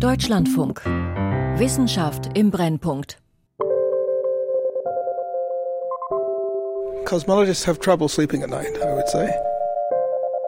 Deutschlandfunk. 0.00 0.84
Wissenschaft 1.56 2.28
im 2.34 2.50
Brennpunkt. 2.50 3.16
Cosmologists 7.06 7.66
have 7.66 7.80
trouble 7.80 8.06
sleeping 8.06 8.42
at 8.42 8.50
night, 8.50 8.76
I 8.82 8.92
would 8.92 9.08
say. 9.08 9.30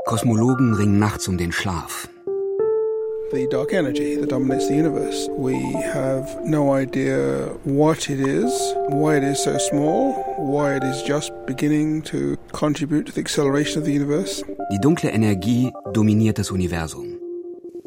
Kosmologen 0.05 0.75
ringen 0.75 0.99
nachts 0.99 1.29
um 1.29 1.39
den 1.39 1.53
Schlaf. 1.53 2.11
The 3.33 3.47
dark 3.51 3.73
energy 3.73 4.17
that 4.17 4.31
dominates 4.31 4.69
the 4.69 4.75
universe. 4.75 5.31
We 5.39 5.55
have 5.95 6.29
no 6.45 6.75
idea 6.75 7.49
what 7.65 8.11
it 8.11 8.21
is, 8.21 8.53
why 8.91 9.17
it 9.17 9.25
is 9.25 9.43
so 9.43 9.57
small, 9.57 10.13
why 10.37 10.77
it 10.77 10.85
is 10.85 11.03
just 11.03 11.33
beginning 11.47 12.03
to 12.05 12.37
contribute 12.53 13.07
to 13.07 13.13
the 13.13 13.23
acceleration 13.23 13.81
of 13.81 13.87
the 13.87 13.95
universe. 13.95 14.45
Die 14.71 14.79
dunkle 14.79 15.11
Energie 15.11 15.73
dominiert 15.95 16.39
das 16.39 16.51
Universum. 16.51 17.19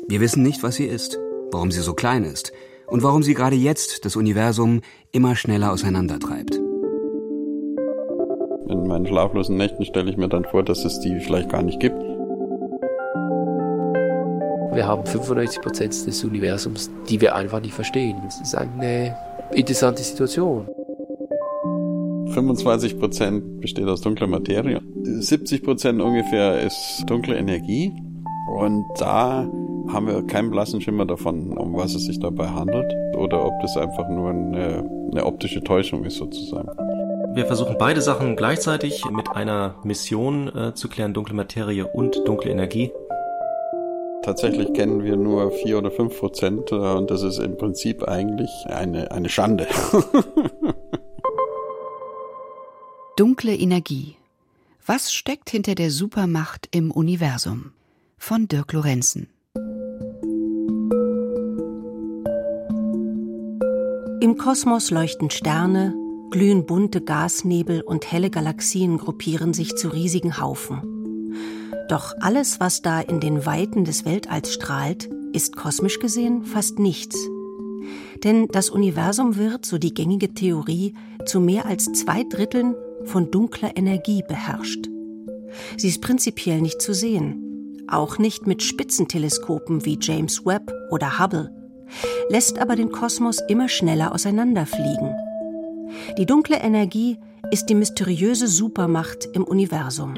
Wir 0.08 0.22
wissen 0.22 0.42
nicht, 0.42 0.64
was 0.64 0.76
sie 0.76 0.86
ist, 0.86 1.20
warum 1.52 1.72
sie 1.72 1.82
so 1.82 1.94
klein 1.94 2.24
ist 2.24 2.52
und 2.88 3.04
warum 3.04 3.24
sie 3.24 3.34
gerade 3.34 3.56
jetzt 3.56 4.06
das 4.06 4.16
Universum 4.16 4.82
immer 5.12 5.36
schneller 5.36 5.72
auseinandertreibt. 5.72 6.56
In 8.70 8.88
meinen 8.88 9.06
schlaflosen 9.06 9.58
Nächten 9.58 9.86
stelle 9.86 10.10
ich 10.10 10.18
mir 10.18 10.30
dann 10.30 10.46
vor, 10.46 10.64
dass 10.64 10.86
es 10.86 11.00
die 11.02 11.20
vielleicht 11.20 11.50
gar 11.50 11.62
nicht 11.62 11.80
gibt. 11.80 12.02
Wir 14.74 14.88
haben 14.88 15.06
95 15.06 15.62
Prozent 15.62 16.08
des 16.08 16.24
Universums, 16.24 16.90
die 17.10 17.20
wir 17.20 17.36
einfach 17.36 17.60
nicht 17.60 17.74
verstehen. 17.74 18.22
Das 18.24 18.40
ist 18.40 18.56
eine 18.56 19.18
interessante 19.52 20.02
Situation. 20.02 20.68
25 22.32 22.98
Prozent 22.98 23.60
besteht 23.60 23.88
aus 23.88 24.00
dunkler 24.00 24.28
Materie. 24.28 24.82
70 25.04 25.64
Prozent 25.64 26.02
ungefähr 26.02 26.62
ist 26.62 27.04
dunkle 27.08 27.38
Energie. 27.38 27.92
Und 28.56 28.86
da 28.98 29.50
haben 29.92 30.08
wir 30.08 30.26
keinen 30.28 30.52
blassen 30.52 30.82
Schimmer 30.82 31.06
davon, 31.06 31.58
um 31.58 31.76
was 31.76 31.96
es 31.96 32.06
sich 32.06 32.20
dabei 32.20 32.48
handelt. 32.48 32.92
Oder 33.16 33.46
ob 33.46 33.60
das 33.62 33.78
einfach 33.78 34.08
nur 34.10 34.30
eine, 34.30 34.90
eine 35.12 35.26
optische 35.26 35.62
Täuschung 35.64 36.04
ist 36.06 36.18
sozusagen. 36.18 36.70
Wir 37.34 37.46
versuchen 37.46 37.78
beide 37.78 38.02
Sachen 38.02 38.36
gleichzeitig 38.36 39.06
mit 39.10 39.30
einer 39.30 39.76
Mission 39.84 40.48
äh, 40.54 40.74
zu 40.74 40.90
klären, 40.90 41.14
dunkle 41.14 41.34
Materie 41.34 41.88
und 41.88 42.28
dunkle 42.28 42.52
Energie. 42.52 42.92
Tatsächlich 44.22 44.74
kennen 44.74 45.04
wir 45.04 45.16
nur 45.16 45.50
vier 45.52 45.78
oder 45.78 45.90
fünf 45.92 46.20
Prozent 46.20 46.72
äh, 46.72 46.76
und 46.76 47.10
das 47.10 47.24
ist 47.24 47.40
im 47.40 47.58
Prinzip 47.58 48.04
eigentlich 48.04 48.50
eine, 48.68 49.12
eine 49.12 49.30
Schande. 49.30 49.68
Dunkle 53.18 53.56
Energie. 53.56 54.18
Was 54.86 55.14
steckt 55.14 55.50
hinter 55.50 55.76
der 55.76 55.90
Supermacht 55.90 56.68
im 56.72 56.92
Universum? 56.92 57.72
Von 58.18 58.48
Dirk 58.48 58.74
Lorenzen. 58.74 59.31
Im 64.22 64.38
Kosmos 64.38 64.92
leuchten 64.92 65.32
Sterne, 65.32 65.96
glühen 66.30 66.68
bunte 66.68 67.02
Gasnebel 67.02 67.82
und 67.82 68.12
helle 68.12 68.30
Galaxien 68.30 69.00
gruppieren 69.00 69.52
sich 69.52 69.76
zu 69.76 69.88
riesigen 69.88 70.40
Haufen. 70.40 71.34
Doch 71.90 72.14
alles, 72.20 72.60
was 72.60 72.84
da 72.84 73.02
in 73.02 73.20
den 73.20 73.48
Weiten 73.48 73.84
des 73.84 74.06
Weltalls 74.06 74.54
strahlt, 74.54 75.10
ist 75.34 75.56
kosmisch 75.56 75.98
gesehen 75.98 76.44
fast 76.44 76.78
nichts. 76.78 77.18
Denn 78.24 78.48
das 78.48 78.70
Universum 78.70 79.38
wird, 79.38 79.66
so 79.66 79.80
die 79.80 79.96
gängige 79.96 80.36
Theorie, 80.36 80.94
zu 81.26 81.40
mehr 81.40 81.66
als 81.66 81.86
zwei 81.86 82.24
Dritteln 82.24 82.76
von 83.06 83.32
dunkler 83.32 83.76
Energie 83.76 84.24
beherrscht. 84.28 84.88
Sie 85.78 85.88
ist 85.88 86.04
prinzipiell 86.04 86.62
nicht 86.62 86.80
zu 86.80 86.94
sehen, 86.94 87.88
auch 87.88 88.20
nicht 88.20 88.46
mit 88.46 88.62
Spitzenteleskopen 88.62 89.84
wie 89.84 89.98
James 90.00 90.46
Webb 90.46 90.72
oder 90.92 91.18
Hubble, 91.18 91.50
lässt 92.30 92.60
aber 92.60 92.76
den 92.76 92.92
Kosmos 92.92 93.40
immer 93.48 93.70
schneller 93.70 94.14
auseinanderfliegen. 94.14 95.16
Die 96.18 96.26
dunkle 96.26 96.58
Energie 96.58 97.18
ist 97.52 97.66
die 97.66 97.76
mysteriöse 97.76 98.48
Supermacht 98.48 99.28
im 99.34 99.44
Universum. 99.44 100.16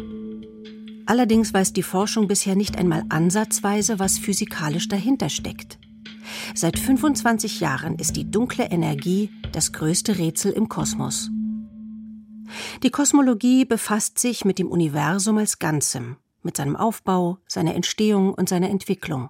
Allerdings 1.06 1.54
weiß 1.54 1.74
die 1.74 1.84
Forschung 1.84 2.28
bisher 2.28 2.56
nicht 2.56 2.78
einmal 2.78 3.04
ansatzweise, 3.10 4.00
was 4.00 4.18
physikalisch 4.18 4.88
dahinter 4.88 5.30
steckt. 5.30 5.78
Seit 6.56 6.80
25 6.80 7.60
Jahren 7.60 7.96
ist 7.96 8.16
die 8.16 8.30
dunkle 8.30 8.66
Energie 8.66 9.30
das 9.52 9.74
größte 9.74 10.18
Rätsel 10.18 10.52
im 10.52 10.70
Kosmos. 10.70 11.30
Die 12.84 12.92
Kosmologie 12.92 13.66
befasst 13.66 14.20
sich 14.20 14.46
mit 14.46 14.60
dem 14.60 14.68
Universum 14.68 15.38
als 15.38 15.60
Ganzem, 15.60 16.18
mit 16.44 16.58
seinem 16.58 16.76
Aufbau, 16.76 17.40
seiner 17.48 17.76
Entstehung 17.76 18.34
und 18.34 18.48
seiner 18.48 18.70
Entwicklung. 18.70 19.30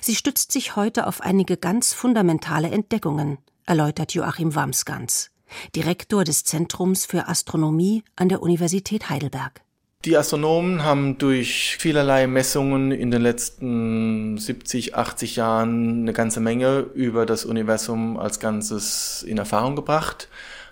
Sie 0.00 0.14
stützt 0.14 0.52
sich 0.52 0.76
heute 0.76 1.06
auf 1.06 1.20
einige 1.20 1.56
ganz 1.56 1.92
fundamentale 1.92 2.70
Entdeckungen, 2.70 3.38
erläutert 3.66 4.14
Joachim 4.14 4.54
Wamsgans. 4.54 5.30
Direktor 5.76 6.24
des 6.24 6.44
Zentrums 6.44 7.06
für 7.06 7.28
Astronomie 7.28 8.02
an 8.16 8.28
der 8.28 8.42
Universität 8.42 9.10
Heidelberg. 9.10 9.60
Die 10.04 10.16
Astronomen 10.16 10.82
haben 10.82 11.16
durch 11.18 11.76
vielerlei 11.78 12.26
Messungen 12.26 12.90
in 12.90 13.12
den 13.12 13.22
letzten 13.22 14.36
70, 14.36 14.96
80 14.96 15.36
Jahren 15.36 16.02
eine 16.02 16.12
ganze 16.12 16.40
Menge 16.40 16.80
über 16.94 17.24
das 17.24 17.44
Universum 17.44 18.18
als 18.18 18.40
Ganzes 18.40 19.22
in 19.22 19.38
Erfahrung 19.38 19.76
gebracht. 19.76 20.28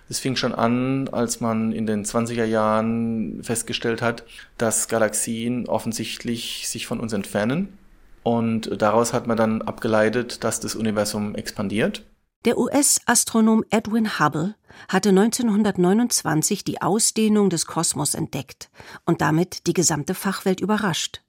Es 0.09 0.19
fing 0.19 0.35
schon 0.35 0.53
an, 0.53 1.07
als 1.07 1.39
man 1.39 1.71
in 1.71 1.85
den 1.85 2.03
20er 2.03 2.43
Jahren 2.43 3.41
festgestellt 3.41 4.01
hat, 4.01 4.25
dass 4.57 4.89
Galaxien 4.89 5.65
offensichtlich 5.69 6.67
sich 6.67 6.85
von 6.85 6.99
uns 6.99 7.13
entfernen. 7.13 7.77
Und 8.23 8.81
daraus 8.81 9.13
hat 9.13 9.27
man 9.27 9.37
dann 9.37 9.61
abgeleitet, 9.61 10.43
dass 10.43 10.59
das 10.59 10.75
Universum 10.75 11.35
expandiert. 11.35 12.03
Der 12.45 12.57
US-Astronom 12.57 13.63
Edwin 13.69 14.19
Hubble 14.19 14.55
hatte 14.87 15.09
1929 15.09 16.63
die 16.63 16.81
Ausdehnung 16.81 17.49
des 17.49 17.65
Kosmos 17.65 18.15
entdeckt 18.15 18.69
und 19.05 19.21
damit 19.21 19.67
die 19.67 19.73
gesamte 19.73 20.15
Fachwelt 20.15 20.59
überrascht. 20.59 21.21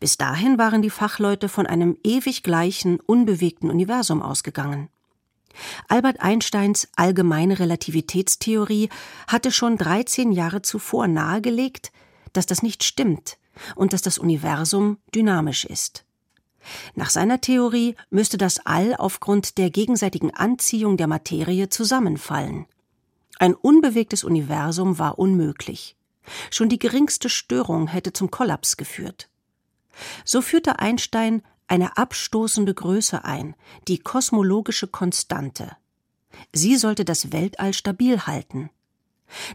Bis 0.00 0.16
dahin 0.16 0.58
waren 0.58 0.82
die 0.82 0.90
Fachleute 0.90 1.48
von 1.48 1.66
einem 1.66 1.96
ewig 2.02 2.42
gleichen, 2.42 2.98
unbewegten 2.98 3.70
Universum 3.70 4.20
ausgegangen. 4.20 4.88
Albert 5.88 6.20
Einsteins 6.20 6.88
allgemeine 6.96 7.58
Relativitätstheorie 7.58 8.88
hatte 9.26 9.52
schon 9.52 9.76
13 9.76 10.32
Jahre 10.32 10.62
zuvor 10.62 11.08
nahegelegt, 11.08 11.92
dass 12.32 12.46
das 12.46 12.62
nicht 12.62 12.84
stimmt 12.84 13.38
und 13.74 13.92
dass 13.92 14.02
das 14.02 14.18
Universum 14.18 14.98
dynamisch 15.14 15.64
ist. 15.64 16.04
Nach 16.94 17.10
seiner 17.10 17.40
Theorie 17.40 17.94
müsste 18.10 18.38
das 18.38 18.64
All 18.64 18.94
aufgrund 18.96 19.58
der 19.58 19.70
gegenseitigen 19.70 20.34
Anziehung 20.34 20.96
der 20.96 21.06
Materie 21.06 21.68
zusammenfallen. 21.68 22.66
Ein 23.38 23.54
unbewegtes 23.54 24.24
Universum 24.24 24.98
war 24.98 25.18
unmöglich. 25.18 25.96
Schon 26.50 26.68
die 26.68 26.78
geringste 26.78 27.28
Störung 27.28 27.86
hätte 27.86 28.12
zum 28.12 28.30
Kollaps 28.30 28.76
geführt. 28.76 29.28
So 30.24 30.42
führte 30.42 30.78
Einstein 30.78 31.42
eine 31.66 31.96
abstoßende 31.96 32.74
Größe 32.74 33.24
ein, 33.24 33.54
die 33.86 33.98
kosmologische 33.98 34.88
Konstante. 34.88 35.76
Sie 36.52 36.76
sollte 36.76 37.04
das 37.04 37.32
Weltall 37.32 37.74
stabil 37.74 38.20
halten. 38.26 38.70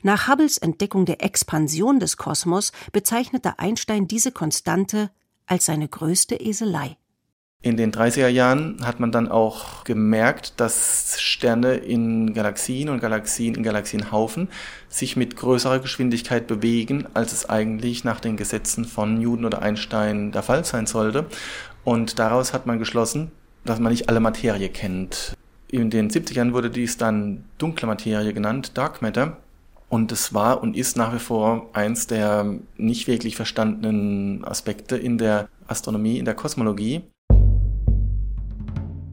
Nach 0.04 0.28
Hubbles 0.28 0.58
Entdeckung 0.58 1.06
der 1.06 1.24
Expansion 1.24 2.00
des 2.00 2.18
Kosmos 2.18 2.72
bezeichnete 2.92 3.58
Einstein 3.60 4.08
diese 4.08 4.32
Konstante 4.32 5.10
als 5.48 5.66
seine 5.66 5.88
größte 5.88 6.36
Eselei. 6.36 6.98
In 7.66 7.78
den 7.78 7.94
30er 7.94 8.28
Jahren 8.28 8.86
hat 8.86 9.00
man 9.00 9.14
dann 9.14 9.30
auch 9.30 9.86
gemerkt, 9.86 10.60
dass 10.60 11.22
Sterne 11.22 11.76
in 11.76 12.34
Galaxien 12.34 12.90
und 12.90 13.00
Galaxien 13.00 13.56
in 13.56 13.64
Galaxienhaufen 13.64 14.50
sich 14.90 15.16
mit 15.16 15.38
größerer 15.38 15.80
Geschwindigkeit 15.80 16.46
bewegen, 16.46 17.06
als 17.14 17.32
es 17.32 17.50
eigentlich 17.50 18.04
nach 18.04 18.20
den 18.20 18.36
Gesetzen 18.36 18.84
von 18.84 19.18
Newton 19.18 19.46
oder 19.46 19.62
Einstein 19.62 20.34
der 20.34 20.44
Fall 20.44 20.66
sein 20.66 20.88
sollte. 20.88 21.26
Und 21.86 22.20
daraus 22.20 22.52
hat 22.52 22.66
man 22.66 22.80
geschlossen, 22.80 23.32
dass 23.64 23.80
man 23.80 23.94
nicht 23.94 24.10
alle 24.10 24.20
Materie 24.20 24.68
kennt. 24.68 25.34
In 25.70 25.90
den 25.90 26.10
70ern 26.10 26.52
wurde 26.52 26.70
dies 26.70 26.98
dann 26.98 27.46
dunkle 27.60 27.88
Materie 27.88 28.34
genannt, 28.34 28.78
Dark 28.78 29.02
Matter. 29.02 29.38
Und 29.88 30.12
es 30.12 30.34
war 30.34 30.62
und 30.62 30.76
ist 30.76 30.98
nach 30.98 31.14
wie 31.14 31.20
vor 31.20 31.70
eins 31.72 32.08
der 32.08 32.46
nicht 32.76 33.08
wirklich 33.08 33.38
verstandenen 33.38 34.44
Aspekte 34.44 34.98
in 34.98 35.18
der 35.18 35.48
Astronomie, 35.66 36.18
in 36.18 36.26
der 36.26 36.36
Kosmologie. 36.36 37.04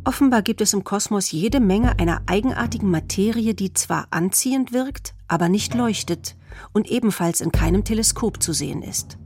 Offenbar 0.05 0.43
gibt 0.43 0.61
es 0.63 0.73
im 0.73 0.83
Kosmos 0.83 1.31
jede 1.31 1.61
Menge 1.61 1.99
einer 1.99 2.23
eigenartigen 2.27 2.91
Materie, 2.91 3.55
die 3.55 3.75
zwar 3.75 4.07
anziehend 4.11 4.73
wirkt, 4.73 5.15
aber 5.29 5.49
nicht 5.49 5.75
leuchtet 5.75 6.37
und 6.73 6.91
ebenfalls 6.91 7.41
in 7.41 7.53
keinem 7.53 7.85
Teleskop 7.85 8.43
zu 8.43 8.53
sehen 8.53 8.83
ist. 8.83 9.19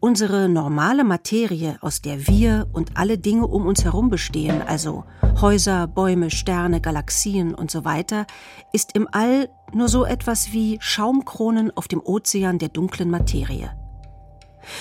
Unsere 0.00 0.48
normale 0.48 1.04
Materie, 1.04 1.76
aus 1.82 2.00
der 2.00 2.26
wir 2.26 2.66
und 2.72 2.96
alle 2.96 3.18
Dinge 3.18 3.46
um 3.46 3.66
uns 3.66 3.84
herum 3.84 4.08
bestehen, 4.08 4.62
also 4.62 5.04
Häuser, 5.40 5.86
Bäume, 5.86 6.30
Sterne, 6.30 6.80
Galaxien 6.80 7.54
und 7.54 7.70
so 7.70 7.84
weiter, 7.84 8.26
ist 8.72 8.96
im 8.96 9.06
All 9.12 9.50
nur 9.74 9.88
so 9.88 10.06
etwas 10.06 10.52
wie 10.52 10.78
Schaumkronen 10.80 11.76
auf 11.76 11.88
dem 11.88 12.00
Ozean 12.00 12.58
der 12.58 12.70
dunklen 12.70 13.10
Materie. 13.10 13.70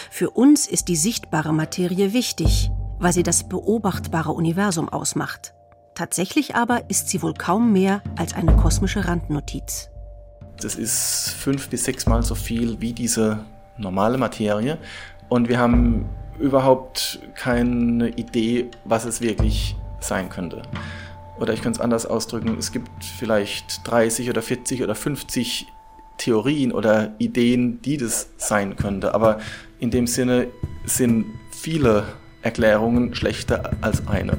Für 0.10 0.30
uns 0.30 0.66
ist 0.66 0.88
die 0.88 0.96
sichtbare 0.96 1.54
Materie 1.54 2.14
wichtig, 2.14 2.72
weil 3.00 3.14
sie 3.14 3.24
das 3.24 3.48
beobachtbare 3.48 4.32
Universum 4.32 4.90
ausmacht. 4.90 5.54
Tatsächlich 5.96 6.56
aber 6.56 6.90
ist 6.90 7.10
sie 7.10 7.22
wohl 7.22 7.34
kaum 7.34 7.74
mehr 7.74 8.02
als 8.18 8.34
eine 8.34 8.56
kosmische 8.56 9.08
Randnotiz. 9.08 9.90
Das 10.62 10.76
ist 10.76 11.36
fünf 11.38 11.70
bis 11.70 11.86
sechsmal 11.86 12.24
so 12.24 12.36
viel 12.36 12.80
wie 12.82 12.94
diese 12.94 13.40
normale 13.78 14.18
Materie. 14.18 14.78
Und 15.30 15.50
wir 15.50 15.60
haben 15.60 16.10
überhaupt 16.40 17.20
keine 17.36 18.10
Idee, 18.10 18.70
was 18.86 19.06
es 19.06 19.22
wirklich 19.22 19.76
sein 20.00 20.30
könnte. 20.30 20.62
Oder 21.40 21.54
ich 21.54 21.62
könnte 21.62 21.80
es 21.80 21.84
anders 21.84 22.06
ausdrücken, 22.06 22.58
es 22.58 22.72
gibt 22.72 22.90
vielleicht 23.04 23.88
30 23.88 24.30
oder 24.30 24.42
40 24.42 24.84
oder 24.84 24.96
50 24.96 25.68
Theorien 26.18 26.72
oder 26.74 27.14
Ideen, 27.18 27.82
die 27.82 27.98
das 27.98 28.30
sein 28.38 28.76
könnte. 28.76 29.14
Aber 29.14 29.40
in 29.80 29.90
dem 29.90 30.06
Sinne 30.06 30.48
sind 30.86 31.26
viele 31.52 32.04
Erklärungen 32.42 33.16
schlechter 33.16 33.72
als 33.82 34.08
eine. 34.08 34.38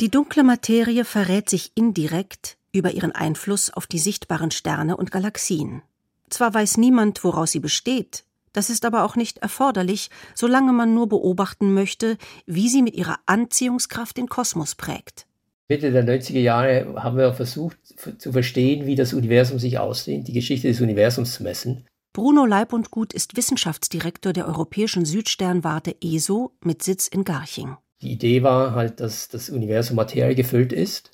Die 0.00 0.10
dunkle 0.10 0.42
Materie 0.42 1.04
verrät 1.04 1.48
sich 1.48 1.72
indirekt 1.74 2.56
über 2.72 2.92
ihren 2.92 3.12
Einfluss 3.12 3.72
auf 3.72 3.86
die 3.86 3.98
sichtbaren 3.98 4.50
Sterne 4.50 4.96
und 4.96 5.10
Galaxien. 5.10 5.82
Zwar 6.30 6.54
weiß 6.54 6.78
niemand, 6.78 7.22
woraus 7.24 7.52
sie 7.52 7.60
besteht, 7.60 8.24
das 8.52 8.68
ist 8.68 8.84
aber 8.84 9.04
auch 9.04 9.16
nicht 9.16 9.38
erforderlich, 9.38 10.10
solange 10.34 10.72
man 10.72 10.94
nur 10.94 11.08
beobachten 11.08 11.72
möchte, 11.72 12.16
wie 12.46 12.68
sie 12.68 12.82
mit 12.82 12.94
ihrer 12.94 13.16
Anziehungskraft 13.26 14.16
den 14.16 14.28
Kosmos 14.28 14.74
prägt. 14.74 15.26
Mitte 15.68 15.90
der 15.90 16.04
90er 16.04 16.40
Jahre 16.40 16.94
haben 17.02 17.16
wir 17.16 17.32
versucht 17.32 17.78
zu 18.18 18.32
verstehen, 18.32 18.86
wie 18.86 18.94
das 18.94 19.14
Universum 19.14 19.58
sich 19.58 19.78
ausdehnt, 19.78 20.28
die 20.28 20.34
Geschichte 20.34 20.68
des 20.68 20.80
Universums 20.80 21.34
zu 21.34 21.42
messen. 21.42 21.86
Bruno 22.14 22.44
Leibundgut 22.44 23.14
ist 23.14 23.38
Wissenschaftsdirektor 23.38 24.34
der 24.34 24.46
Europäischen 24.46 25.06
Südsternwarte 25.06 25.96
ESO 26.02 26.52
mit 26.62 26.82
Sitz 26.82 27.08
in 27.08 27.24
Garching. 27.24 27.78
Die 28.02 28.12
Idee 28.12 28.42
war 28.42 28.74
halt, 28.74 29.00
dass 29.00 29.30
das 29.30 29.48
Universum 29.48 29.96
Materie 29.96 30.34
gefüllt 30.34 30.74
ist. 30.74 31.10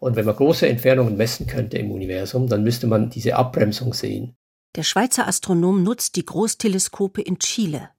Und 0.00 0.16
wenn 0.16 0.24
man 0.24 0.34
große 0.34 0.68
Entfernungen 0.68 1.16
messen 1.16 1.46
könnte 1.46 1.78
im 1.78 1.92
Universum, 1.92 2.48
dann 2.48 2.64
müsste 2.64 2.88
man 2.88 3.10
diese 3.10 3.36
Abbremsung 3.36 3.94
sehen. 3.94 4.34
Der 4.74 4.82
Schweizer 4.82 5.28
Astronom 5.28 5.84
nutzt 5.84 6.16
die 6.16 6.26
Großteleskope 6.26 7.22
in 7.22 7.38
Chile. 7.38 7.90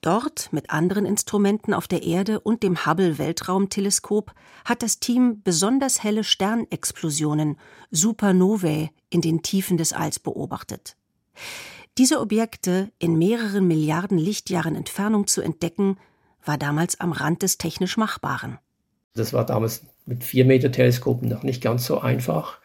Dort, 0.00 0.52
mit 0.52 0.70
anderen 0.70 1.06
Instrumenten 1.06 1.72
auf 1.72 1.86
der 1.86 2.02
Erde 2.02 2.40
und 2.40 2.64
dem 2.64 2.84
Hubble 2.84 3.18
Weltraumteleskop, 3.18 4.32
hat 4.64 4.82
das 4.82 4.98
Team 4.98 5.42
besonders 5.44 6.02
helle 6.02 6.24
Sternexplosionen, 6.24 7.58
Supernovae, 7.92 8.90
in 9.08 9.20
den 9.20 9.42
Tiefen 9.42 9.76
des 9.76 9.92
Alls 9.92 10.18
beobachtet. 10.18 10.96
Diese 11.98 12.20
Objekte 12.20 12.90
in 12.98 13.18
mehreren 13.18 13.66
Milliarden 13.66 14.16
Lichtjahren 14.16 14.76
Entfernung 14.76 15.26
zu 15.26 15.42
entdecken, 15.42 15.98
war 16.44 16.56
damals 16.56 16.98
am 17.00 17.12
Rand 17.12 17.42
des 17.42 17.58
technisch 17.58 17.98
Machbaren. 17.98 18.58
Das 19.14 19.34
war 19.34 19.44
damals 19.44 19.84
mit 20.06 20.24
4 20.24 20.46
Meter 20.46 20.72
Teleskopen 20.72 21.28
noch 21.28 21.42
nicht 21.42 21.62
ganz 21.62 21.84
so 21.84 22.00
einfach. 22.00 22.58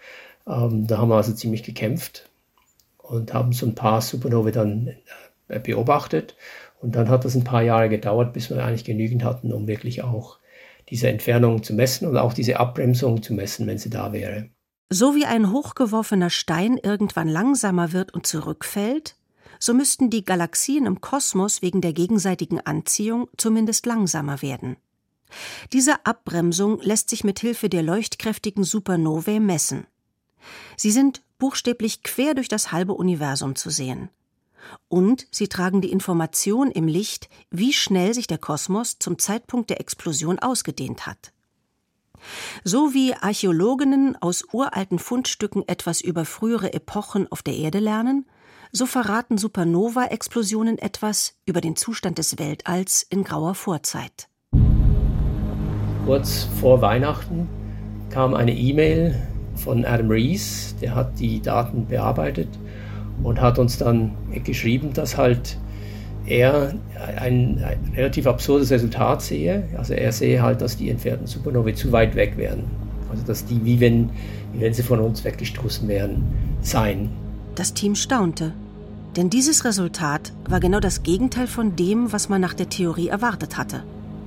Ähm, 0.48 0.88
da 0.88 1.00
haben 1.00 1.10
wir 1.10 1.16
also 1.16 1.34
ziemlich 1.34 1.64
gekämpft 1.64 2.30
und 2.98 3.34
haben 3.34 3.52
so 3.52 3.66
ein 3.66 3.76
paar 3.76 4.02
Supernovae 4.02 4.52
dann 4.52 4.96
äh, 5.50 5.60
beobachtet. 5.60 6.36
Und 6.80 6.96
dann 6.96 7.10
hat 7.10 7.26
das 7.26 7.36
ein 7.36 7.44
paar 7.44 7.64
Jahre 7.64 7.90
gedauert, 7.90 8.32
bis 8.32 8.50
wir 8.50 8.64
eigentlich 8.64 8.86
genügend 8.86 9.26
hatten, 9.26 9.52
um 9.52 9.68
wirklich 9.68 10.04
auch 10.04 10.40
diese 10.90 11.10
Entfernung 11.10 11.64
zu 11.64 11.74
messen 11.74 12.08
und 12.08 12.18
auch 12.18 12.34
diese 12.34 12.60
Abbremsung 12.60 13.22
zu 13.22 13.34
messen, 13.34 13.68
wenn 13.68 13.78
sie 13.78 13.90
da 13.90 14.14
wäre. 14.14 14.50
So 14.90 15.16
wie 15.16 15.26
ein 15.26 15.52
hochgeworfener 15.52 16.30
Stein 16.30 16.78
irgendwann 16.78 17.28
langsamer 17.28 17.92
wird 17.92 18.14
und 18.14 18.26
zurückfällt, 18.26 19.18
so 19.60 19.74
müssten 19.74 20.10
die 20.10 20.24
Galaxien 20.24 20.86
im 20.86 21.02
Kosmos 21.02 21.62
wegen 21.62 21.82
der 21.82 21.92
gegenseitigen 21.92 22.62
Anziehung 22.62 23.28
zumindest 23.36 23.86
langsamer 23.86 24.42
werden. 24.42 24.78
Diese 25.74 26.06
Abbremsung 26.06 26.80
lässt 26.80 27.10
sich 27.10 27.26
mit 27.26 27.40
Hilfe 27.40 27.68
der 27.68 27.84
leuchtkräftigen 27.84 28.64
Supernovae 28.64 29.42
messen. 29.42 29.88
Sie 30.78 30.92
sind 30.92 31.22
buchstäblich 31.38 32.04
quer 32.04 32.34
durch 32.34 32.48
das 32.48 32.72
halbe 32.72 32.94
Universum 32.94 33.56
zu 33.56 33.70
sehen. 33.70 34.10
Und 34.88 35.28
sie 35.32 35.50
tragen 35.50 35.82
die 35.82 35.92
Information 35.92 36.72
im 36.72 36.88
Licht, 36.88 37.30
wie 37.50 37.74
schnell 37.74 38.14
sich 38.14 38.28
der 38.28 38.38
Kosmos 38.38 39.00
zum 39.00 39.20
Zeitpunkt 39.20 39.70
der 39.70 39.82
Explosion 39.82 40.40
ausgedehnt 40.40 41.06
hat. 41.06 41.34
So 42.64 42.94
wie 42.94 43.14
Archäologinnen 43.14 44.16
aus 44.22 44.46
uralten 44.52 45.00
Fundstücken 45.00 45.64
etwas 45.68 46.02
über 46.02 46.26
frühere 46.26 46.74
Epochen 46.74 47.32
auf 47.32 47.42
der 47.42 47.56
Erde 47.56 47.80
lernen, 47.80 48.26
so 48.72 48.86
verraten 48.86 49.38
Supernova-Explosionen 49.38 50.78
etwas 50.78 51.36
über 51.46 51.62
den 51.62 51.76
Zustand 51.76 52.18
des 52.18 52.38
Weltalls 52.38 53.04
in 53.10 53.24
grauer 53.24 53.56
Vorzeit. 53.56 54.28
Kurz 56.06 56.48
vor 56.60 56.82
Weihnachten 56.82 57.50
kam 58.10 58.34
eine 58.34 58.56
E-Mail 58.56 59.16
von 59.56 59.86
Adam 59.86 60.10
Rees, 60.10 60.76
der 60.82 60.96
hat 60.96 61.20
die 61.20 61.42
Daten 61.42 61.88
bearbeitet 61.88 62.50
und 63.24 63.42
hat 63.42 63.60
uns 63.60 63.78
dann 63.78 64.16
geschrieben, 64.44 64.94
dass 64.94 65.18
halt 65.18 65.58
er 66.28 66.74
ein, 67.18 67.64
ein, 67.64 67.94
relativ 67.96 68.28
absurdes 68.28 68.72
Resultat 68.72 69.22
sehe. 69.22 69.64
Also 69.78 69.94
er 69.94 70.12
sehe 70.12 70.42
halt, 70.42 70.62
dass 70.62 70.78
die 70.78 70.90
entfernten 70.90 71.28
Supernovae 71.28 71.74
zu 71.74 71.92
weit 71.92 72.16
weg 72.16 72.34
wären. 72.38 72.64
Also 73.10 73.24
dass 73.24 73.46
die, 73.46 73.64
wie 73.64 73.80
wenn, 73.80 74.10
wie 74.54 74.62
wenn 74.62 74.74
sie 74.74 74.84
von 74.84 75.00
uns 75.00 75.24
weggestoßen 75.24 75.88
wären, 75.88 76.24
seien. 76.62 77.10
Das 77.56 77.74
Team 77.74 77.96
staunte. 77.96 78.54
Denn 79.16 79.30
dieses 79.30 79.66
Resultat 79.66 80.32
war 80.48 80.60
genau 80.60 80.80
das 80.80 81.02
Gegenteil 81.02 81.48
von 81.48 81.76
dem, 81.76 82.12
was 82.12 82.30
man 82.30 82.42
nach 82.42 82.54
der 82.54 82.70
Theorie 82.70 83.08
erwartet 83.08 83.58
hatte 83.58 83.84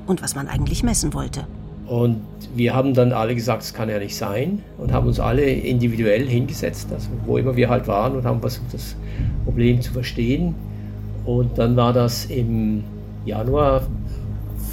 und 0.07 0.23
was 0.23 0.35
man 0.35 0.49
eigentlich 0.49 0.83
messen 0.83 1.15
wollte. 1.15 1.47
Und 1.87 2.21
wir 2.55 2.75
haben 2.75 2.95
dann 2.95 3.13
alle 3.13 3.35
gesagt, 3.35 3.63
es 3.63 3.75
kann 3.75 3.89
ja 3.89 3.99
nicht 3.99 4.17
sein 4.17 4.63
und 4.79 4.93
haben 4.93 5.07
uns 5.07 5.19
alle 5.21 5.43
individuell 5.43 6.27
hingesetzt, 6.27 6.89
also 6.93 7.09
wo 7.27 7.37
immer 7.37 7.57
wir 7.57 7.69
halt 7.69 7.89
waren 7.89 8.17
und 8.17 8.25
haben 8.25 8.41
versucht, 8.41 8.73
das 8.73 8.97
Problem 9.45 9.81
zu 9.81 9.93
verstehen. 9.93 10.55
Und 11.31 11.59
dann 11.59 11.77
war 11.77 11.93
das 11.93 12.25
im 12.25 12.83
Januar, 13.25 13.87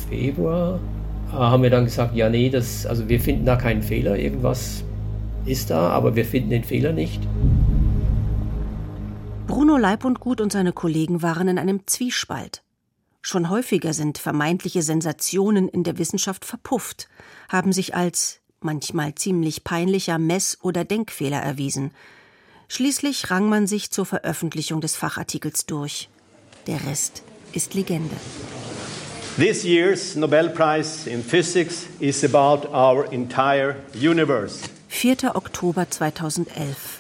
Februar, 0.09 0.80
äh, 1.30 1.33
haben 1.33 1.62
wir 1.62 1.69
dann 1.69 1.86
gesagt, 1.86 2.15
ja 2.15 2.30
nee, 2.30 2.50
das, 2.50 2.88
also 2.88 3.07
wir 3.07 3.19
finden 3.19 3.45
da 3.45 3.57
keinen 3.57 3.83
Fehler, 3.83 4.18
irgendwas 4.18 4.83
ist 5.45 5.69
da, 5.69 5.89
aber 5.89 6.15
wir 6.15 6.25
finden 6.25 6.50
den 6.50 6.63
Fehler 6.63 6.94
nicht. 6.94 7.21
Bruno 9.45 9.77
Leibundgut 9.77 10.42
und 10.42 10.51
seine 10.51 10.74
Kollegen 10.74 11.21
waren 11.21 11.48
in 11.48 11.59
einem 11.59 11.86
Zwiespalt. 11.86 12.63
Schon 13.21 13.51
häufiger 13.51 13.94
sind 13.94 14.18
vermeintliche 14.18 14.81
Sensationen 14.81 15.69
in 15.69 15.83
der 15.83 16.00
Wissenschaft 16.00 16.44
verpufft, 16.44 17.07
haben 17.50 17.71
sich 17.71 17.94
als 17.94 18.39
manchmal 18.61 19.14
ziemlich 19.14 19.64
peinlicher 19.64 20.18
Mess- 20.18 20.57
oder 20.64 20.85
Denkfehler 20.85 21.40
erwiesen. 21.40 21.92
Schließlich 22.68 23.30
rang 23.30 23.47
man 23.47 23.68
sich 23.68 23.92
zur 23.92 24.07
Veröffentlichung 24.07 24.81
des 24.81 24.95
Fachartikels 24.95 25.68
durch. 25.68 26.09
Der 26.68 26.86
Rest 26.86 27.24
ist 27.54 27.76
Legende. 27.76 28.16
This 29.38 29.64
year's 29.64 30.18
Nobel 30.18 30.50
Prize 30.50 31.09
in 31.09 31.24
Physics 31.24 31.86
is 32.02 32.26
about 32.26 32.68
our 32.74 33.09
entire 33.14 33.78
universe. 33.94 34.68
4. 34.90 35.33
Oktober 35.36 35.90
2011. 35.90 37.00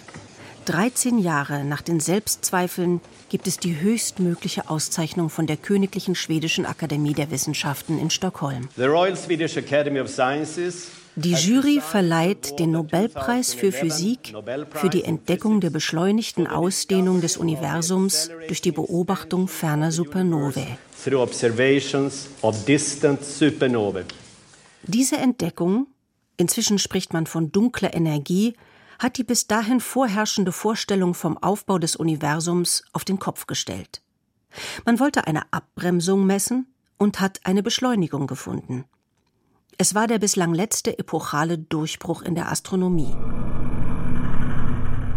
13 0.63 1.19
Jahre 1.19 1.65
nach 1.65 1.81
den 1.81 1.99
Selbstzweifeln 1.99 3.01
gibt 3.27 3.45
es 3.47 3.57
die 3.57 3.81
höchstmögliche 3.81 4.69
Auszeichnung 4.69 5.29
von 5.29 5.47
der 5.47 5.57
Königlichen 5.57 6.15
Schwedischen 6.15 6.65
Akademie 6.65 7.13
der 7.13 7.29
Wissenschaften 7.29 7.99
in 7.99 8.09
Stockholm. 8.09 8.69
Die 11.19 11.33
Jury 11.33 11.81
verleiht 11.81 12.59
den 12.59 12.69
Nobelpreis 12.69 13.55
für 13.55 13.71
Physik 13.71 14.35
für 14.69 14.87
die 14.87 15.03
Entdeckung 15.03 15.61
der 15.61 15.71
beschleunigten 15.71 16.45
Ausdehnung 16.45 17.21
des 17.21 17.37
Universums 17.37 18.29
durch 18.45 18.61
die 18.61 18.71
Beobachtung 18.71 19.47
ferner 19.47 19.91
Supernovae. 19.91 20.77
Diese 24.83 25.17
Entdeckung, 25.17 25.87
inzwischen 26.37 26.77
spricht 26.77 27.13
man 27.13 27.25
von 27.25 27.51
dunkler 27.51 27.95
Energie, 27.95 28.53
hat 28.99 29.17
die 29.17 29.23
bis 29.23 29.47
dahin 29.47 29.79
vorherrschende 29.79 30.51
Vorstellung 30.51 31.15
vom 31.15 31.39
Aufbau 31.39 31.79
des 31.79 31.95
Universums 31.95 32.83
auf 32.93 33.05
den 33.05 33.17
Kopf 33.17 33.47
gestellt. 33.47 34.03
Man 34.85 34.99
wollte 34.99 35.25
eine 35.25 35.51
Abbremsung 35.51 36.27
messen 36.27 36.67
und 36.99 37.19
hat 37.19 37.39
eine 37.43 37.63
Beschleunigung 37.63 38.27
gefunden. 38.27 38.85
Es 39.79 39.93
war 39.93 40.07
der 40.07 40.17
bislang 40.17 40.55
letzte 40.55 40.97
epochale 40.97 41.59
Durchbruch 41.59 42.23
in 42.23 42.33
der 42.33 42.51
Astronomie. 42.51 43.13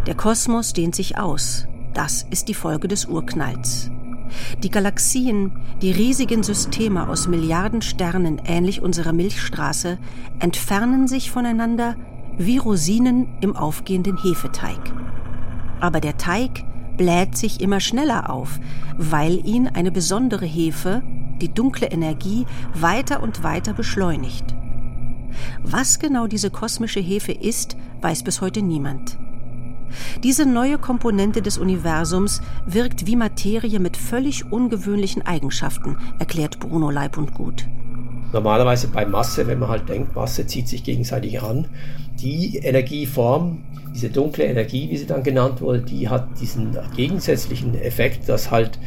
Der 0.06 0.14
Kosmos 0.14 0.74
dehnt 0.74 0.94
sich 0.94 1.16
aus. 1.16 1.66
Das 1.94 2.26
ist 2.30 2.46
die 2.48 2.54
Folge 2.54 2.86
des 2.86 3.06
Urknalls. 3.06 3.90
Die 4.62 4.68
Galaxien, 4.68 5.52
die 5.80 5.92
riesigen 5.92 6.42
Systeme 6.42 7.08
aus 7.08 7.26
Milliarden 7.26 7.80
Sternen 7.80 8.38
ähnlich 8.44 8.82
unserer 8.82 9.14
Milchstraße, 9.14 9.96
entfernen 10.40 11.08
sich 11.08 11.30
voneinander 11.30 11.96
wie 12.36 12.58
Rosinen 12.58 13.28
im 13.40 13.56
aufgehenden 13.56 14.18
Hefeteig. 14.18 14.92
Aber 15.80 16.00
der 16.00 16.18
Teig 16.18 16.64
bläht 16.98 17.34
sich 17.34 17.62
immer 17.62 17.80
schneller 17.80 18.28
auf, 18.28 18.60
weil 18.98 19.46
ihn 19.46 19.68
eine 19.68 19.90
besondere 19.90 20.44
Hefe, 20.44 21.02
die 21.40 21.52
dunkle 21.52 21.88
Energie 21.88 22.46
weiter 22.74 23.22
und 23.22 23.42
weiter 23.42 23.72
beschleunigt. 23.72 24.54
Was 25.62 25.98
genau 25.98 26.26
diese 26.26 26.50
kosmische 26.50 27.00
Hefe 27.00 27.32
ist, 27.32 27.76
weiß 28.00 28.22
bis 28.22 28.40
heute 28.40 28.62
niemand. 28.62 29.18
Diese 30.22 30.46
neue 30.46 30.78
Komponente 30.78 31.42
des 31.42 31.58
Universums 31.58 32.40
wirkt 32.66 33.06
wie 33.06 33.16
Materie 33.16 33.80
mit 33.80 33.96
völlig 33.96 34.50
ungewöhnlichen 34.50 35.26
Eigenschaften, 35.26 35.96
erklärt 36.18 36.60
Bruno 36.60 36.90
Leib 36.90 37.18
und 37.18 37.34
Gut. 37.34 37.66
Normalerweise 38.32 38.86
bei 38.88 39.04
Masse, 39.04 39.46
wenn 39.48 39.58
man 39.58 39.68
halt 39.68 39.88
denkt, 39.88 40.14
Masse 40.14 40.46
zieht 40.46 40.68
sich 40.68 40.84
gegenseitig 40.84 41.42
an, 41.42 41.66
die 42.20 42.58
Energieform, 42.58 43.58
diese 43.92 44.10
dunkle 44.10 44.44
Energie, 44.44 44.88
wie 44.90 44.96
sie 44.96 45.06
dann 45.06 45.24
genannt 45.24 45.60
wurde, 45.60 45.80
die 45.80 46.08
hat 46.08 46.28
diesen 46.40 46.76
gegensätzlichen 46.94 47.74
Effekt, 47.74 48.28
dass 48.28 48.50
halt 48.50 48.78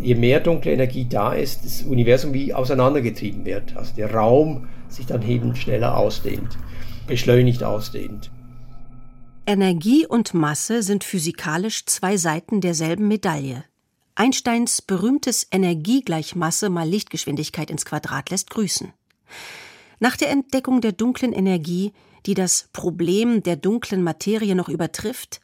je 0.00 0.14
mehr 0.14 0.40
dunkle 0.40 0.72
Energie 0.72 1.06
da 1.08 1.32
ist, 1.32 1.64
das 1.64 1.82
Universum 1.82 2.32
wie 2.32 2.54
auseinandergetrieben 2.54 3.44
wird. 3.44 3.76
Also 3.76 3.94
der 3.96 4.12
Raum 4.12 4.68
sich 4.88 5.06
dann 5.06 5.26
eben 5.28 5.54
schneller 5.56 5.96
ausdehnt, 5.96 6.58
beschleunigt 7.06 7.64
ausdehnt. 7.64 8.30
Energie 9.46 10.06
und 10.06 10.34
Masse 10.34 10.82
sind 10.82 11.02
physikalisch 11.02 11.86
zwei 11.86 12.16
Seiten 12.16 12.60
derselben 12.60 13.08
Medaille. 13.08 13.64
Einsteins 14.14 14.82
berühmtes 14.82 15.46
Energie 15.50 16.02
gleich 16.02 16.36
Masse 16.36 16.68
mal 16.68 16.88
Lichtgeschwindigkeit 16.88 17.70
ins 17.70 17.84
Quadrat 17.84 18.30
lässt 18.30 18.50
grüßen. 18.50 18.92
Nach 20.00 20.16
der 20.16 20.30
Entdeckung 20.30 20.80
der 20.80 20.92
dunklen 20.92 21.32
Energie, 21.32 21.92
die 22.26 22.34
das 22.34 22.68
Problem 22.72 23.42
der 23.42 23.56
dunklen 23.56 24.02
Materie 24.02 24.54
noch 24.54 24.68
übertrifft, 24.68 25.40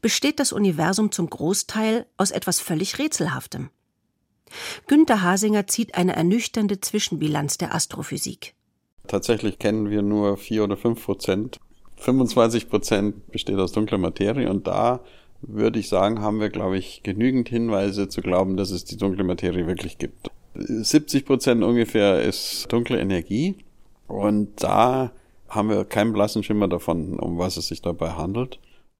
besteht 0.00 0.40
das 0.40 0.52
Universum 0.52 1.12
zum 1.12 1.28
Großteil 1.28 2.06
aus 2.16 2.30
etwas 2.30 2.60
völlig 2.60 2.98
Rätselhaftem. 2.98 3.70
Günter 4.86 5.22
Hasinger 5.22 5.66
zieht 5.66 5.94
eine 5.94 6.16
ernüchternde 6.16 6.80
Zwischenbilanz 6.80 7.58
der 7.58 7.74
Astrophysik. 7.74 8.54
Tatsächlich 9.06 9.58
kennen 9.58 9.90
wir 9.90 10.02
nur 10.02 10.36
vier 10.36 10.64
oder 10.64 10.76
fünf 10.76 11.04
Prozent 11.04 11.58
25 12.02 12.68
Prozent 12.68 13.30
besteht 13.30 13.58
aus 13.58 13.72
dunkler 13.72 13.98
Materie 13.98 14.50
und 14.50 14.66
da 14.66 15.00
würde 15.40 15.78
ich 15.78 15.88
sagen, 15.88 16.20
haben 16.20 16.40
wir, 16.40 16.50
glaube 16.50 16.76
ich, 16.76 17.02
genügend 17.02 17.48
Hinweise 17.48 18.08
zu 18.08 18.20
glauben, 18.20 18.56
dass 18.56 18.70
es 18.70 18.84
die 18.84 18.96
dunkle 18.96 19.24
Materie 19.24 19.66
wirklich 19.66 19.98
gibt. 19.98 20.30
70 20.54 21.24
Prozent 21.24 21.64
ungefähr 21.64 22.22
ist 22.22 22.66
dunkle 22.70 23.00
Energie 23.00 23.56
und 24.06 24.62
da 24.62 25.12
haben 25.48 25.68
wir 25.68 25.84
keinen 25.84 26.12
blassen 26.12 26.42
Schimmer 26.42 26.68
davon, 26.68 27.18
um 27.18 27.38
was 27.38 27.56
es 27.56 27.68
sich 27.68 27.82
dabei 27.82 28.12
handelt. 28.12 28.58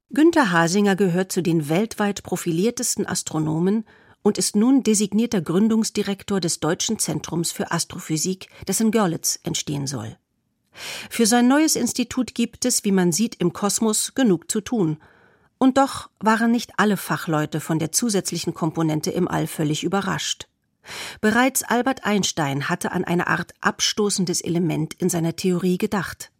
Günter 0.09 0.51
Hasinger 0.51 0.95
gehört 0.95 1.31
zu 1.31 1.41
den 1.41 1.69
weltweit 1.69 2.23
profiliertesten 2.23 3.05
Astronomen 3.05 3.85
und 4.23 4.37
ist 4.37 4.55
nun 4.55 4.81
designierter 4.81 5.41
Gründungsdirektor 5.41 6.39
des 6.39 6.59
Deutschen 6.59 6.97
Zentrums 6.97 7.51
für 7.51 7.71
Astrophysik, 7.71 8.47
das 8.65 8.79
in 8.79 8.89
Görlitz 8.89 9.39
entstehen 9.43 9.85
soll. 9.85 10.17
Für 11.09 11.27
sein 11.27 11.47
neues 11.47 11.75
Institut 11.75 12.33
gibt 12.33 12.65
es, 12.65 12.83
wie 12.83 12.91
man 12.91 13.11
sieht, 13.11 13.35
im 13.35 13.53
Kosmos 13.53 14.15
genug 14.15 14.49
zu 14.49 14.61
tun. 14.61 14.97
Und 15.59 15.77
doch 15.77 16.09
waren 16.19 16.51
nicht 16.51 16.71
alle 16.77 16.97
Fachleute 16.97 17.59
von 17.59 17.79
der 17.79 17.91
zusätzlichen 17.91 18.53
Komponente 18.53 19.11
im 19.11 19.27
All 19.27 19.45
völlig 19.45 19.83
überrascht. 19.83 20.47
Bereits 21.21 21.63
Albert 21.63 22.05
Einstein 22.05 22.67
hatte 22.69 22.91
an 22.91 23.05
eine 23.05 23.27
Art 23.27 23.53
abstoßendes 23.61 24.41
Element 24.41 24.95
in 24.95 25.09
seiner 25.09 25.35
Theorie 25.35 25.77
gedacht. 25.77 26.32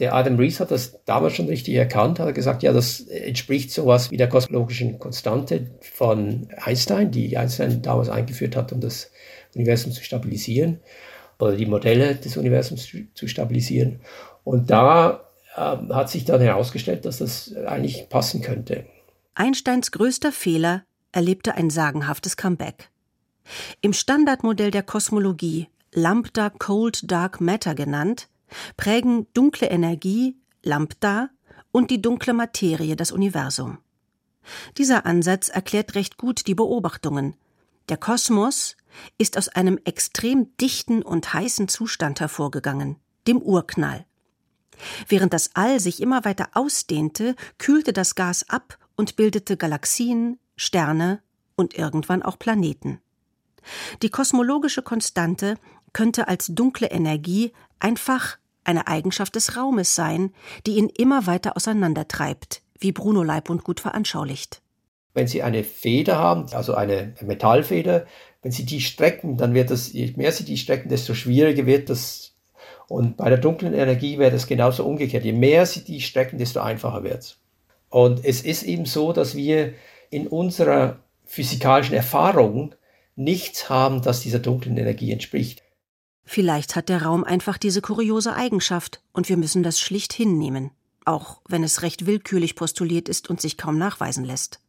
Der 0.00 0.14
Adam 0.14 0.36
Rees 0.36 0.60
hat 0.60 0.70
das 0.70 1.04
damals 1.04 1.34
schon 1.34 1.46
richtig 1.46 1.74
erkannt, 1.74 2.18
hat 2.18 2.34
gesagt, 2.34 2.62
ja, 2.62 2.72
das 2.72 3.00
entspricht 3.00 3.70
sowas 3.70 4.10
wie 4.10 4.16
der 4.16 4.30
kosmologischen 4.30 4.98
Konstante 4.98 5.70
von 5.80 6.48
Einstein, 6.56 7.10
die 7.10 7.36
Einstein 7.36 7.82
damals 7.82 8.08
eingeführt 8.08 8.56
hat, 8.56 8.72
um 8.72 8.80
das 8.80 9.12
Universum 9.54 9.92
zu 9.92 10.02
stabilisieren 10.02 10.80
oder 11.38 11.54
die 11.54 11.66
Modelle 11.66 12.16
des 12.16 12.36
Universums 12.36 12.88
zu 13.14 13.28
stabilisieren. 13.28 14.00
Und 14.42 14.70
da 14.70 15.28
äh, 15.54 15.60
hat 15.60 16.10
sich 16.10 16.24
dann 16.24 16.40
herausgestellt, 16.40 17.04
dass 17.04 17.18
das 17.18 17.54
eigentlich 17.66 18.08
passen 18.08 18.40
könnte. 18.40 18.86
Einsteins 19.34 19.90
größter 19.90 20.32
Fehler 20.32 20.84
erlebte 21.12 21.54
ein 21.54 21.70
sagenhaftes 21.70 22.36
Comeback. 22.36 22.90
Im 23.80 23.92
Standardmodell 23.92 24.70
der 24.70 24.82
Kosmologie, 24.82 25.68
Lambda 25.92 26.50
Cold 26.50 27.10
Dark 27.10 27.40
Matter 27.40 27.74
genannt, 27.74 28.28
prägen 28.76 29.26
dunkle 29.34 29.68
Energie, 29.68 30.36
Lambda, 30.62 31.30
und 31.72 31.90
die 31.90 32.02
dunkle 32.02 32.32
Materie 32.32 32.96
das 32.96 33.12
Universum. 33.12 33.78
Dieser 34.78 35.06
Ansatz 35.06 35.48
erklärt 35.48 35.94
recht 35.94 36.16
gut 36.16 36.46
die 36.46 36.54
Beobachtungen. 36.54 37.36
Der 37.88 37.96
Kosmos 37.96 38.76
ist 39.18 39.38
aus 39.38 39.48
einem 39.48 39.78
extrem 39.84 40.56
dichten 40.56 41.02
und 41.02 41.32
heißen 41.32 41.68
Zustand 41.68 42.20
hervorgegangen, 42.20 42.96
dem 43.26 43.38
Urknall. 43.38 44.04
Während 45.08 45.32
das 45.32 45.50
All 45.54 45.78
sich 45.78 46.00
immer 46.00 46.24
weiter 46.24 46.48
ausdehnte, 46.54 47.36
kühlte 47.58 47.92
das 47.92 48.14
Gas 48.14 48.48
ab 48.48 48.78
und 48.96 49.16
bildete 49.16 49.56
Galaxien, 49.56 50.38
Sterne 50.56 51.22
und 51.56 51.74
irgendwann 51.74 52.22
auch 52.22 52.38
Planeten. 52.38 53.00
Die 54.02 54.10
kosmologische 54.10 54.82
Konstante 54.82 55.56
könnte 55.92 56.28
als 56.28 56.46
dunkle 56.46 56.88
Energie 56.88 57.52
einfach 57.78 58.38
eine 58.64 58.86
Eigenschaft 58.86 59.34
des 59.34 59.56
Raumes 59.56 59.94
sein, 59.94 60.32
die 60.66 60.76
ihn 60.76 60.88
immer 60.88 61.26
weiter 61.26 61.56
auseinandertreibt, 61.56 62.62
wie 62.78 62.92
Bruno 62.92 63.22
Leib 63.22 63.50
und 63.50 63.64
gut 63.64 63.80
veranschaulicht. 63.80 64.60
Wenn 65.12 65.26
Sie 65.26 65.42
eine 65.42 65.64
Feder 65.64 66.18
haben, 66.18 66.46
also 66.52 66.74
eine 66.74 67.14
Metallfeder, 67.20 68.06
wenn 68.42 68.52
Sie 68.52 68.64
die 68.64 68.80
strecken, 68.80 69.36
dann 69.36 69.54
wird 69.54 69.70
das, 69.70 69.92
je 69.92 70.12
mehr 70.16 70.32
Sie 70.32 70.44
die 70.44 70.56
strecken, 70.56 70.88
desto 70.88 71.14
schwieriger 71.14 71.66
wird 71.66 71.90
das. 71.90 72.34
Und 72.88 73.16
bei 73.16 73.28
der 73.28 73.38
dunklen 73.38 73.74
Energie 73.74 74.18
wäre 74.18 74.30
das 74.30 74.46
genauso 74.46 74.84
umgekehrt. 74.84 75.24
Je 75.24 75.32
mehr 75.32 75.66
Sie 75.66 75.84
die 75.84 76.00
strecken, 76.00 76.38
desto 76.38 76.60
einfacher 76.60 77.02
wird 77.02 77.18
es. 77.18 77.38
Und 77.88 78.24
es 78.24 78.42
ist 78.42 78.62
eben 78.62 78.86
so, 78.86 79.12
dass 79.12 79.34
wir 79.34 79.74
in 80.10 80.26
unserer 80.26 81.00
physikalischen 81.24 81.94
Erfahrung 81.94 82.74
nichts 83.16 83.68
haben, 83.68 84.02
das 84.02 84.20
dieser 84.20 84.38
dunklen 84.38 84.76
Energie 84.76 85.12
entspricht. 85.12 85.62
Vielleicht 86.32 86.76
hat 86.76 86.88
der 86.88 87.02
Raum 87.02 87.24
einfach 87.24 87.58
diese 87.58 87.80
kuriose 87.80 88.36
Eigenschaft 88.36 89.02
und 89.12 89.28
wir 89.28 89.36
müssen 89.36 89.64
das 89.64 89.80
schlicht 89.80 90.12
hinnehmen, 90.12 90.70
auch 91.04 91.40
wenn 91.48 91.64
es 91.64 91.82
recht 91.82 92.06
willkürlich 92.06 92.54
postuliert 92.54 93.08
ist 93.08 93.28
und 93.28 93.40
sich 93.40 93.56
kaum 93.56 93.78
nachweisen 93.78 94.24
lässt. 94.24 94.60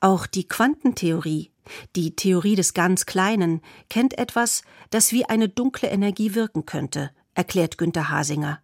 Auch 0.00 0.24
die 0.24 0.48
Quantentheorie, 0.48 1.50
die 1.94 2.16
Theorie 2.16 2.54
des 2.54 2.72
ganz 2.72 3.04
Kleinen, 3.04 3.60
kennt 3.90 4.16
etwas, 4.16 4.62
das 4.88 5.12
wie 5.12 5.26
eine 5.26 5.50
dunkle 5.50 5.90
Energie 5.90 6.34
wirken 6.34 6.64
könnte, 6.64 7.10
erklärt 7.34 7.76
Günter 7.76 8.08
Hasinger. 8.08 8.62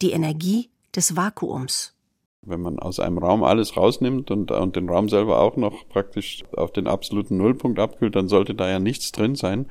Die 0.00 0.12
Energie 0.12 0.70
des 0.96 1.16
Vakuums. 1.16 1.97
Wenn 2.46 2.60
man 2.60 2.78
aus 2.78 3.00
einem 3.00 3.18
Raum 3.18 3.42
alles 3.42 3.76
rausnimmt 3.76 4.30
und, 4.30 4.50
und 4.50 4.76
den 4.76 4.88
Raum 4.88 5.08
selber 5.08 5.40
auch 5.40 5.56
noch 5.56 5.88
praktisch 5.88 6.44
auf 6.56 6.72
den 6.72 6.86
absoluten 6.86 7.36
Nullpunkt 7.36 7.78
abkühlt, 7.78 8.14
dann 8.14 8.28
sollte 8.28 8.54
da 8.54 8.68
ja 8.68 8.78
nichts 8.78 9.12
drin 9.12 9.34
sein. 9.34 9.66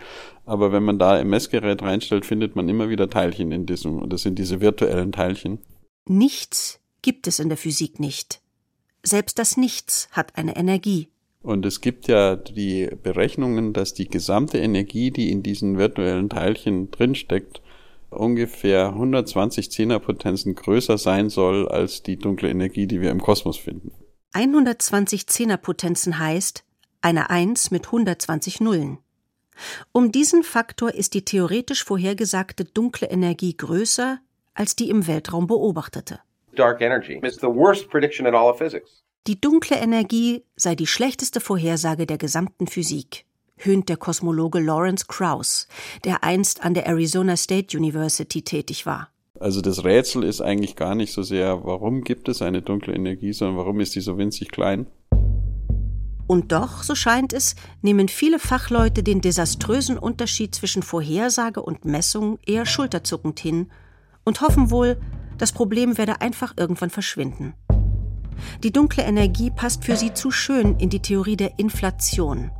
Aber 0.45 0.71
wenn 0.71 0.83
man 0.83 0.99
da 0.99 1.13
ein 1.13 1.29
Messgerät 1.29 1.81
reinstellt, 1.81 2.25
findet 2.25 2.55
man 2.55 2.67
immer 2.67 2.89
wieder 2.89 3.09
Teilchen 3.09 3.51
in 3.51 3.65
diesem, 3.65 4.07
das 4.09 4.23
sind 4.23 4.37
diese 4.37 4.59
virtuellen 4.59 5.11
Teilchen. 5.11 5.59
Nichts 6.07 6.79
gibt 7.01 7.27
es 7.27 7.39
in 7.39 7.49
der 7.49 7.57
Physik 7.57 7.99
nicht. 7.99 8.41
Selbst 9.03 9.39
das 9.39 9.55
Nichts 9.55 10.09
hat 10.11 10.35
eine 10.35 10.57
Energie. 10.57 11.07
Und 11.41 11.65
es 11.65 11.79
gibt 11.79 12.09
ja 12.09 12.35
die 12.35 12.89
Berechnungen, 13.01 13.71
dass 13.71 13.93
die 13.93 14.09
gesamte 14.09 14.57
Energie, 14.57 15.11
die 15.11 15.31
in 15.31 15.43
diesen 15.43 15.77
virtuellen 15.77 16.29
Teilchen 16.29 16.91
drinsteckt, 16.91 17.61
ungefähr 18.09 18.89
120 18.89 19.71
Zehnerpotenzen 19.71 20.55
größer 20.55 20.97
sein 20.97 21.29
soll 21.29 21.67
als 21.67 22.03
die 22.03 22.17
dunkle 22.17 22.49
Energie, 22.49 22.87
die 22.87 23.01
wir 23.01 23.11
im 23.11 23.21
Kosmos 23.21 23.57
finden. 23.57 23.91
120 24.33 25.27
Zehnerpotenzen 25.27 26.19
heißt 26.19 26.63
eine 27.01 27.29
1 27.29 27.71
mit 27.71 27.85
120 27.87 28.61
Nullen. 28.61 28.99
Um 29.91 30.11
diesen 30.11 30.43
Faktor 30.43 30.93
ist 30.93 31.13
die 31.13 31.25
theoretisch 31.25 31.83
vorhergesagte 31.83 32.65
dunkle 32.65 33.09
Energie 33.09 33.57
größer 33.57 34.19
als 34.53 34.75
die 34.75 34.89
im 34.89 35.07
Weltraum 35.07 35.47
beobachtete 35.47 36.19
dark 36.57 36.81
energy. 36.81 37.19
It's 37.23 37.39
the 37.39 37.47
worst 37.47 37.89
prediction 37.89 38.25
in 38.25 38.35
all 38.35 38.49
of 38.49 38.57
physics. 38.57 39.03
Die 39.27 39.39
dunkle 39.39 39.77
Energie 39.77 40.45
sei 40.55 40.75
die 40.75 40.87
schlechteste 40.87 41.41
Vorhersage 41.41 42.05
der 42.05 42.17
gesamten 42.17 42.67
Physik, 42.67 43.25
höhnt 43.57 43.89
der 43.89 43.97
Kosmologe 43.97 44.59
Lawrence 44.59 45.05
Krauss, 45.07 45.67
der 46.03 46.23
einst 46.23 46.63
an 46.63 46.73
der 46.73 46.87
Arizona 46.87 47.35
State 47.35 47.77
University 47.77 48.41
tätig 48.41 48.85
war. 48.85 49.09
Also 49.39 49.61
das 49.61 49.83
Rätsel 49.83 50.23
ist 50.23 50.41
eigentlich 50.41 50.75
gar 50.75 50.95
nicht 50.95 51.13
so 51.13 51.21
sehr, 51.21 51.63
warum 51.63 52.03
gibt 52.03 52.27
es 52.29 52.41
eine 52.41 52.61
dunkle 52.61 52.95
Energie, 52.95 53.33
sondern 53.33 53.57
warum 53.57 53.79
ist 53.79 53.95
die 53.95 54.01
so 54.01 54.17
winzig 54.17 54.49
klein? 54.49 54.87
Und 56.27 56.51
doch, 56.51 56.83
so 56.83 56.93
scheint 56.93 57.31
es, 57.31 57.55
nehmen 57.81 58.09
viele 58.09 58.39
Fachleute 58.39 59.01
den 59.01 59.21
desaströsen 59.21 59.97
Unterschied 59.97 60.53
zwischen 60.53 60.83
Vorhersage 60.83 61.61
und 61.61 61.85
Messung 61.85 62.37
eher 62.45 62.65
schulterzuckend 62.65 63.39
hin 63.39 63.71
und 64.25 64.41
hoffen 64.41 64.69
wohl, 64.69 64.97
das 65.37 65.53
Problem 65.53 65.97
werde 65.97 66.19
einfach 66.19 66.53
irgendwann 66.57 66.89
verschwinden. 66.89 67.53
Die 68.63 68.73
dunkle 68.73 69.03
Energie 69.03 69.51
passt 69.51 69.85
für 69.85 69.95
sie 69.95 70.13
zu 70.13 70.31
schön 70.31 70.77
in 70.79 70.89
die 70.89 71.01
Theorie 71.01 71.37
der 71.37 71.57
Inflation. 71.57 72.51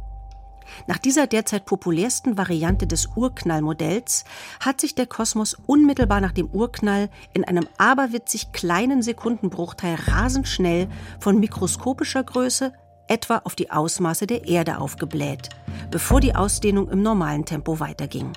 Nach 0.88 0.98
dieser 0.98 1.28
derzeit 1.28 1.66
populärsten 1.66 2.38
Variante 2.38 2.88
des 2.88 3.08
Urknallmodells 3.16 4.26
hat 4.60 4.82
sich 4.82 4.96
der 4.96 5.06
Kosmos 5.06 5.58
unmittelbar 5.66 6.22
nach 6.22 6.32
dem 6.32 6.48
Urknall 6.48 7.10
in 7.34 7.44
einem 7.44 7.68
aberwitzig 7.78 8.52
kleinen 8.52 9.02
Sekundenbruchteil 9.02 9.96
rasend 10.08 10.48
schnell 10.48 10.88
von 11.20 11.40
mikroskopischer 11.40 12.24
Größe 12.24 12.74
etwa 13.08 13.42
auf 13.44 13.56
die 13.56 13.72
Ausmaße 13.72 14.28
der 14.28 14.48
Erde 14.48 14.80
aufgebläht, 14.80 15.50
bevor 15.92 16.20
die 16.20 16.36
Ausdehnung 16.36 16.90
im 16.90 17.02
normalen 17.02 17.46
Tempo 17.46 17.80
weiterging. 17.80 18.34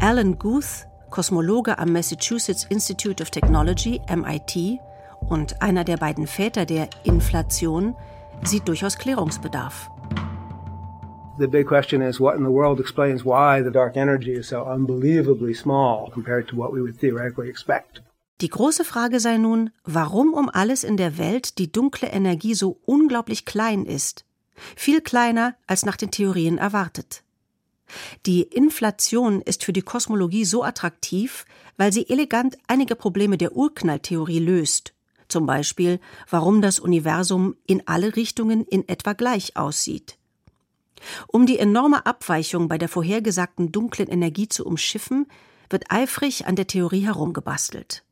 Alan 0.00 0.38
Guth, 0.38 0.86
Kosmologe 1.10 1.78
am 1.78 1.92
Massachusetts 1.92 2.64
Institute 2.68 3.22
of 3.22 3.30
Technology, 3.30 4.00
MIT, 4.08 4.80
und 5.20 5.62
einer 5.62 5.84
der 5.84 5.96
beiden 5.96 6.26
Väter 6.26 6.66
der 6.66 6.88
Inflation, 7.04 7.94
sieht 8.42 8.68
durchaus 8.68 8.98
Klärungsbedarf. 8.98 9.90
The 11.36 11.48
big 11.48 11.66
question 11.66 12.00
is 12.00 12.20
what 12.20 12.36
in 12.36 12.44
the 12.44 12.50
world 12.50 12.78
explains 12.78 13.24
why 13.24 13.60
the 13.60 13.72
dark 13.72 13.96
energy 13.96 14.32
is 14.32 14.48
so 14.48 14.64
unbelievably 14.64 15.54
small 15.54 16.10
compared 16.12 16.46
to 16.48 16.56
what 16.56 16.72
we 16.72 16.80
would 16.80 16.96
theoretically 16.96 17.48
expect. 17.48 18.02
Die 18.40 18.48
große 18.48 18.84
Frage 18.84 19.18
sei 19.18 19.36
nun, 19.36 19.70
warum 19.84 20.32
um 20.32 20.48
alles 20.48 20.84
in 20.84 20.96
der 20.96 21.18
Welt 21.18 21.58
die 21.58 21.72
dunkle 21.72 22.08
Energie 22.08 22.54
so 22.54 22.78
unglaublich 22.84 23.44
klein 23.44 23.84
ist. 23.84 24.24
Viel 24.76 25.00
kleiner 25.00 25.56
als 25.66 25.84
nach 25.84 25.96
den 25.96 26.12
Theorien 26.12 26.58
erwartet. 26.58 27.24
Die 28.26 28.42
Inflation 28.42 29.40
ist 29.40 29.64
für 29.64 29.72
die 29.72 29.82
Kosmologie 29.82 30.44
so 30.44 30.62
attraktiv, 30.62 31.46
weil 31.76 31.92
sie 31.92 32.08
elegant 32.08 32.56
einige 32.68 32.94
Probleme 32.94 33.38
der 33.38 33.56
Urknalltheorie 33.56 34.38
löst. 34.38 34.94
Zum 35.26 35.46
Beispiel, 35.46 35.98
warum 36.30 36.62
das 36.62 36.78
Universum 36.78 37.56
in 37.66 37.82
alle 37.86 38.14
Richtungen 38.14 38.64
in 38.66 38.88
etwa 38.88 39.14
gleich 39.14 39.56
aussieht. 39.56 40.16
Um 41.26 41.46
die 41.46 41.58
enorme 41.58 42.06
Abweichung 42.06 42.68
bei 42.68 42.78
der 42.78 42.88
vorhergesagten 42.88 43.72
dunklen 43.72 44.08
Energie 44.08 44.48
zu 44.48 44.64
umschiffen, 44.64 45.26
wird 45.70 45.84
eifrig 45.88 46.46
an 46.46 46.56
der 46.56 46.66
Theorie 46.66 47.04
herumgebastelt. 47.06 48.02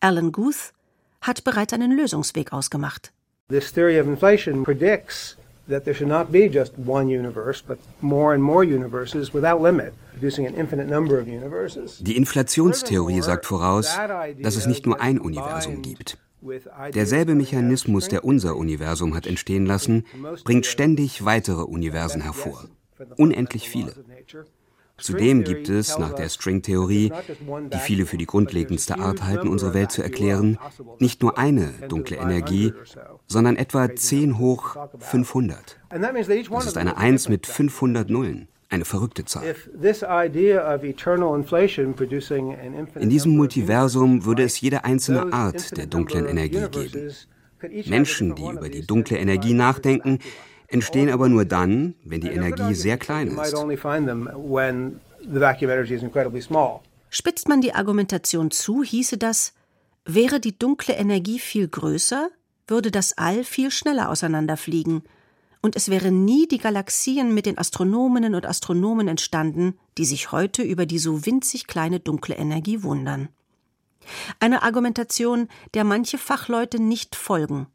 Alan 0.00 0.32
Guth 0.32 0.72
hat 1.20 1.44
bereits 1.44 1.72
einen 1.72 1.92
Lösungsweg 1.92 2.52
ausgemacht. 2.52 3.12
This 3.48 3.72
theory 3.72 3.98
of 4.00 4.06
inflation 4.06 4.64
predicts 4.64 5.36
that 5.68 5.84
there 5.84 5.94
should 5.94 6.08
not 6.08 6.30
be 6.30 6.48
just 6.48 6.72
one 6.76 7.08
universe, 7.08 7.62
but 7.66 7.78
more 8.00 8.34
and 8.34 8.42
more 8.42 8.64
universes 8.64 9.32
without 9.32 9.62
limit, 9.62 9.92
producing 10.12 10.46
an 10.46 10.54
infinite 10.54 10.88
number 10.88 11.18
of 11.18 11.26
universes. 11.26 11.98
Die 12.00 12.16
Inflationstheorie 12.16 13.22
sagt 13.22 13.46
voraus, 13.46 13.96
dass 14.40 14.56
es 14.56 14.66
nicht 14.66 14.86
nur 14.86 15.00
ein 15.00 15.18
Universum 15.18 15.82
gibt. 15.82 16.18
Derselbe 16.94 17.34
Mechanismus, 17.34 18.08
der 18.08 18.24
unser 18.24 18.56
Universum 18.56 19.14
hat 19.14 19.26
entstehen 19.26 19.66
lassen, 19.66 20.04
bringt 20.44 20.66
ständig 20.66 21.24
weitere 21.24 21.62
Universen 21.62 22.22
hervor. 22.22 22.66
Unendlich 23.16 23.68
viele. 23.68 23.94
Zudem 25.00 25.44
gibt 25.44 25.68
es, 25.68 25.98
nach 25.98 26.12
der 26.12 26.28
String-Theorie, 26.28 27.12
die 27.72 27.78
viele 27.78 28.04
für 28.04 28.18
die 28.18 28.26
grundlegendste 28.26 28.98
Art 28.98 29.22
halten, 29.22 29.48
unsere 29.48 29.72
Welt 29.74 29.90
zu 29.90 30.02
erklären, 30.02 30.58
nicht 30.98 31.22
nur 31.22 31.38
eine 31.38 31.72
dunkle 31.88 32.16
Energie, 32.16 32.74
sondern 33.26 33.56
etwa 33.56 33.94
10 33.94 34.38
hoch 34.38 34.76
500. 34.98 35.80
Das 35.88 36.66
ist 36.66 36.76
eine 36.76 36.96
1 36.98 37.28
mit 37.28 37.46
500 37.46 38.10
Nullen. 38.10 38.48
Eine 38.70 38.84
verrückte 38.84 39.24
Zahl. 39.24 39.56
In 42.94 43.10
diesem 43.10 43.36
Multiversum 43.36 44.24
würde 44.24 44.44
es 44.44 44.60
jede 44.60 44.84
einzelne 44.84 45.32
Art 45.32 45.76
der 45.76 45.86
dunklen 45.86 46.26
Energie 46.26 46.68
geben. 46.70 47.12
Menschen, 47.86 48.36
die 48.36 48.48
über 48.48 48.68
die 48.68 48.86
dunkle 48.86 49.18
Energie 49.18 49.54
nachdenken, 49.54 50.20
entstehen 50.68 51.10
aber 51.10 51.28
nur 51.28 51.44
dann, 51.44 51.96
wenn 52.04 52.20
die 52.20 52.28
Energie 52.28 52.74
sehr 52.74 52.96
klein 52.96 53.26
ist. 53.26 53.56
Spitzt 57.12 57.48
man 57.48 57.60
die 57.60 57.74
Argumentation 57.74 58.52
zu, 58.52 58.84
hieße 58.84 59.18
das, 59.18 59.52
wäre 60.04 60.38
die 60.38 60.56
dunkle 60.56 60.94
Energie 60.94 61.40
viel 61.40 61.66
größer, 61.66 62.30
würde 62.68 62.92
das 62.92 63.18
All 63.18 63.42
viel 63.42 63.72
schneller 63.72 64.10
auseinanderfliegen– 64.10 65.02
und 65.62 65.76
es 65.76 65.90
wären 65.90 66.24
nie 66.24 66.46
die 66.48 66.58
Galaxien 66.58 67.34
mit 67.34 67.46
den 67.46 67.58
Astronominnen 67.58 68.34
und 68.34 68.46
Astronomen 68.46 69.08
entstanden, 69.08 69.78
die 69.98 70.04
sich 70.04 70.32
heute 70.32 70.62
über 70.62 70.86
die 70.86 70.98
so 70.98 71.26
winzig 71.26 71.66
kleine 71.66 72.00
dunkle 72.00 72.36
Energie 72.36 72.82
wundern. 72.82 73.28
Eine 74.38 74.62
Argumentation, 74.62 75.48
der 75.74 75.84
manche 75.84 76.18
Fachleute 76.18 76.80
nicht 76.80 77.14
folgen, 77.16 77.66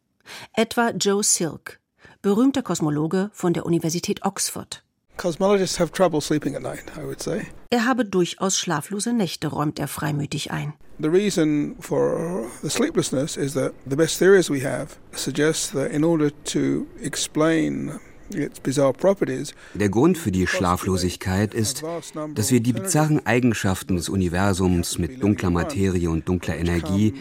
etwa 0.53 0.91
Joe 0.91 1.23
Silk, 1.23 1.79
berühmter 2.21 2.63
Kosmologe 2.63 3.29
von 3.33 3.53
der 3.53 3.65
Universität 3.65 4.25
Oxford. 4.25 4.84
Cosmologists 5.17 5.79
have 5.79 5.91
trouble 5.91 6.21
sleeping 6.21 6.55
at 6.55 6.61
night, 6.61 6.83
I 6.97 7.05
would 7.05 7.21
say. 7.21 7.47
Er 7.69 7.85
habe 7.85 8.05
durchaus 8.05 8.57
schlaflose 8.59 9.13
Nächte, 9.13 9.47
räumt 9.47 9.79
er 9.79 9.87
freimütig 9.87 10.51
ein. 10.51 10.73
The 10.99 11.09
reason 11.09 11.75
for 11.79 12.45
the 12.61 12.69
sleeplessness 12.69 13.35
is 13.35 13.53
that 13.53 13.73
the 13.85 13.97
best 13.97 14.17
theories 14.17 14.49
we 14.49 14.63
have 14.63 14.95
suggest 15.13 15.73
that 15.73 15.91
in 15.91 16.03
order 16.03 16.31
to 16.45 16.85
explain 17.01 17.99
der 19.75 19.89
Grund 19.89 20.17
für 20.17 20.31
die 20.31 20.47
Schlaflosigkeit 20.47 21.53
ist, 21.53 21.83
dass 22.33 22.51
wir 22.51 22.59
die 22.59 22.73
bizarren 22.73 23.25
Eigenschaften 23.25 23.97
des 23.97 24.09
Universums 24.09 24.97
mit 24.97 25.21
dunkler 25.21 25.51
Materie 25.51 26.09
und 26.09 26.27
dunkler 26.27 26.57
Energie 26.57 27.13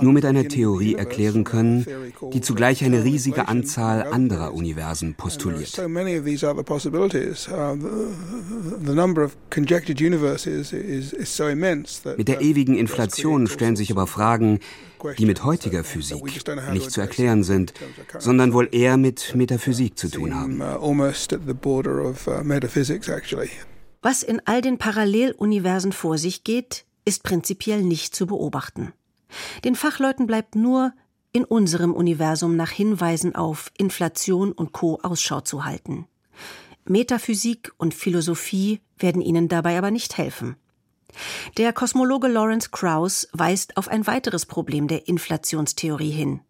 nur 0.00 0.12
mit 0.12 0.24
einer 0.24 0.48
Theorie 0.48 0.94
erklären 0.94 1.44
können, 1.44 1.86
die 2.32 2.40
zugleich 2.40 2.84
eine 2.84 3.04
riesige 3.04 3.48
Anzahl 3.48 4.02
anderer 4.04 4.54
Universen 4.54 5.14
postuliert. 5.14 5.78
Uh, 5.78 5.88
mit 12.16 12.28
der 12.28 12.40
ewigen 12.40 12.76
Inflation 12.76 13.46
stellen 13.46 13.76
sich 13.76 13.90
aber 13.90 14.06
Fragen, 14.06 14.60
die 15.18 15.26
mit 15.26 15.44
heutiger 15.44 15.84
Physik 15.84 16.24
nicht 16.72 16.90
zu 16.90 17.00
erklären 17.00 17.44
sind, 17.44 17.74
sondern 18.18 18.52
wohl 18.52 18.68
eher 18.72 18.96
mit 18.96 19.34
Metaphysik 19.34 19.98
zu 19.98 20.08
tun 20.08 20.34
haben. 20.34 20.60
Uh, 20.60 20.78
uh, 20.80 21.12
Was 24.02 24.22
in 24.22 24.42
all 24.44 24.60
den 24.60 24.78
Paralleluniversen 24.78 25.92
vor 25.92 26.18
sich 26.18 26.44
geht, 26.44 26.84
ist 27.04 27.22
prinzipiell 27.22 27.82
nicht 27.82 28.14
zu 28.14 28.26
beobachten. 28.26 28.92
Den 29.64 29.74
Fachleuten 29.74 30.26
bleibt 30.26 30.54
nur, 30.54 30.92
in 31.32 31.44
unserem 31.44 31.92
Universum 31.92 32.56
nach 32.56 32.70
Hinweisen 32.70 33.34
auf 33.34 33.72
Inflation 33.76 34.52
und 34.52 34.72
Co. 34.72 35.00
Ausschau 35.02 35.40
zu 35.40 35.64
halten. 35.64 36.06
Metaphysik 36.84 37.72
und 37.76 37.92
Philosophie 37.92 38.80
werden 38.98 39.20
ihnen 39.20 39.48
dabei 39.48 39.76
aber 39.76 39.90
nicht 39.90 40.16
helfen. 40.16 40.56
Der 41.56 41.72
Kosmologe 41.72 42.28
Lawrence 42.28 42.70
Krauss 42.70 43.28
weist 43.32 43.76
auf 43.76 43.88
ein 43.88 44.06
weiteres 44.06 44.46
Problem 44.46 44.86
der 44.86 45.08
Inflationstheorie 45.08 46.10
hin. 46.10 46.40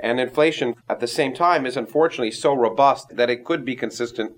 And 0.00 0.18
inflation 0.18 0.74
at 0.88 1.00
the 1.00 1.06
same 1.06 1.32
time 1.32 1.66
is 1.66 1.76
unfortunately 1.76 2.32
so 2.32 2.52
robust 2.52 3.16
that 3.16 3.30
it 3.30 3.44
could 3.44 3.64
be 3.64 3.76
consistent 3.76 4.32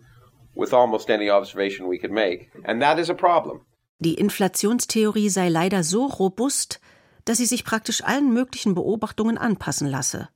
with 0.54 0.74
almost 0.74 1.08
any 1.08 1.30
observation 1.30 1.88
we 1.88 1.98
could 1.98 2.12
make. 2.12 2.50
And 2.64 2.82
that 2.82 2.98
is 2.98 3.08
a 3.08 3.14
problem. 3.14 3.62
Die 4.00 4.14
Inflationstheorie 4.14 5.30
sei 5.30 5.48
leider 5.48 5.82
so 5.82 6.06
robust, 6.06 6.80
dass 7.24 7.38
sie 7.38 7.46
sich 7.46 7.64
praktisch 7.64 8.04
allen 8.04 8.32
möglichen 8.32 8.74
Beobachtungen 8.74 9.38
anpassen 9.38 9.88
lasse. 9.88 10.28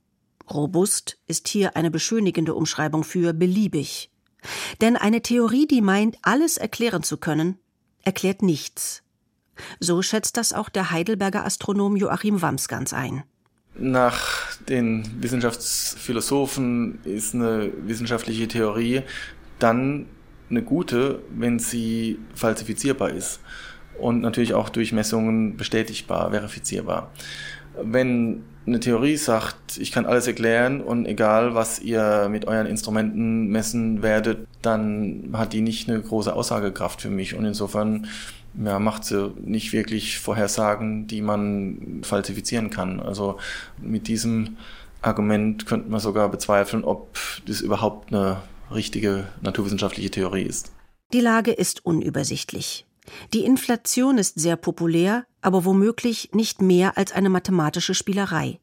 Robust 0.49 1.17
ist 1.27 1.47
hier 1.47 1.75
eine 1.75 1.91
beschönigende 1.91 2.55
Umschreibung 2.55 3.03
für 3.03 3.33
beliebig. 3.33 4.09
Denn 4.81 4.95
eine 4.95 5.21
Theorie, 5.21 5.67
die 5.67 5.81
meint, 5.81 6.17
alles 6.21 6.57
erklären 6.57 7.03
zu 7.03 7.17
können, 7.17 7.59
erklärt 8.03 8.41
nichts. 8.41 9.03
So 9.79 10.01
schätzt 10.01 10.37
das 10.37 10.53
auch 10.53 10.69
der 10.69 10.91
Heidelberger 10.91 11.45
Astronom 11.45 11.97
Joachim 11.97 12.41
Wamsgans 12.41 12.93
ein. 12.93 13.23
Nach 13.75 14.55
den 14.67 15.21
Wissenschaftsphilosophen 15.21 16.99
ist 17.03 17.35
eine 17.35 17.71
wissenschaftliche 17.85 18.47
Theorie 18.47 19.03
dann 19.59 20.07
eine 20.49 20.63
gute, 20.63 21.21
wenn 21.29 21.59
sie 21.59 22.17
falsifizierbar 22.33 23.11
ist 23.11 23.39
und 23.99 24.21
natürlich 24.21 24.53
auch 24.53 24.69
durch 24.69 24.91
Messungen 24.91 25.57
bestätigbar, 25.57 26.31
verifizierbar. 26.31 27.11
Wenn 27.81 28.43
eine 28.65 28.79
Theorie 28.79 29.17
sagt, 29.17 29.77
ich 29.77 29.91
kann 29.91 30.05
alles 30.05 30.27
erklären 30.27 30.81
und 30.81 31.05
egal, 31.05 31.55
was 31.55 31.79
ihr 31.79 32.27
mit 32.29 32.45
euren 32.47 32.67
Instrumenten 32.67 33.47
messen 33.47 34.01
werdet, 34.01 34.47
dann 34.61 35.29
hat 35.33 35.53
die 35.53 35.61
nicht 35.61 35.89
eine 35.89 36.01
große 36.01 36.33
Aussagekraft 36.33 37.01
für 37.01 37.09
mich 37.09 37.35
und 37.35 37.45
insofern 37.45 38.07
ja, 38.63 38.79
macht 38.79 39.05
sie 39.05 39.31
nicht 39.43 39.73
wirklich 39.73 40.19
Vorhersagen, 40.19 41.07
die 41.07 41.21
man 41.21 42.01
falsifizieren 42.03 42.69
kann. 42.69 42.99
Also 42.99 43.37
mit 43.81 44.07
diesem 44.07 44.57
Argument 45.01 45.65
könnte 45.65 45.89
man 45.89 45.99
sogar 45.99 46.29
bezweifeln, 46.29 46.83
ob 46.83 47.17
das 47.45 47.61
überhaupt 47.61 48.13
eine 48.13 48.41
richtige 48.71 49.27
naturwissenschaftliche 49.41 50.11
Theorie 50.11 50.43
ist. 50.43 50.71
Die 51.13 51.21
Lage 51.21 51.51
ist 51.51 51.85
unübersichtlich. 51.85 52.85
Die 53.33 53.45
Inflation 53.45 54.17
ist 54.17 54.39
sehr 54.39 54.55
populär, 54.55 55.25
aber 55.41 55.65
womöglich 55.65 56.31
nicht 56.33 56.61
mehr 56.61 56.97
als 56.97 57.11
eine 57.11 57.29
mathematische 57.29 57.93
Spielerei. 57.93 58.59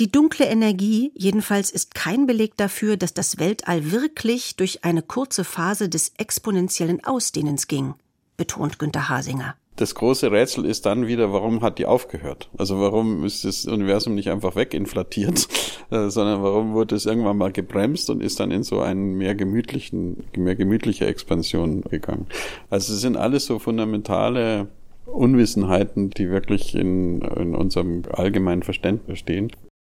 Die 0.00 0.10
dunkle 0.10 0.46
Energie 0.46 1.12
jedenfalls 1.14 1.70
ist 1.70 1.94
kein 1.94 2.26
Beleg 2.26 2.56
dafür, 2.56 2.96
dass 2.96 3.12
das 3.14 3.38
Weltall 3.38 3.90
wirklich 3.90 4.56
durch 4.56 4.84
eine 4.84 5.02
kurze 5.02 5.44
Phase 5.44 5.88
des 5.88 6.12
exponentiellen 6.16 7.04
Ausdehnens 7.04 7.68
ging, 7.68 7.94
betont 8.36 8.78
Günter 8.78 9.08
Hasinger. 9.08 9.56
Das 9.76 9.94
große 9.94 10.30
Rätsel 10.30 10.66
ist 10.66 10.84
dann 10.84 11.06
wieder, 11.06 11.32
warum 11.32 11.62
hat 11.62 11.78
die 11.78 11.86
aufgehört? 11.86 12.50
Also 12.58 12.78
warum 12.78 13.24
ist 13.24 13.44
das 13.44 13.64
Universum 13.64 14.14
nicht 14.14 14.30
einfach 14.30 14.54
weginflatiert, 14.54 15.48
äh, 15.90 16.10
sondern 16.10 16.42
warum 16.42 16.74
wurde 16.74 16.94
es 16.94 17.06
irgendwann 17.06 17.38
mal 17.38 17.52
gebremst 17.52 18.10
und 18.10 18.22
ist 18.22 18.38
dann 18.38 18.50
in 18.50 18.64
so 18.64 18.80
einen 18.80 19.16
mehr 19.16 19.34
gemütlichen, 19.34 20.24
mehr 20.36 20.56
gemütliche 20.56 21.06
Expansion 21.06 21.80
gegangen? 21.82 22.26
Also 22.68 22.92
es 22.92 23.00
sind 23.00 23.16
alles 23.16 23.46
so 23.46 23.58
fundamentale 23.58 24.68
Unwissenheiten, 25.06 26.10
die 26.10 26.28
wirklich 26.28 26.74
in, 26.74 27.22
in 27.22 27.54
unserem 27.54 28.02
allgemeinen 28.12 28.62
Verständnis 28.62 29.18
stehen. 29.18 29.52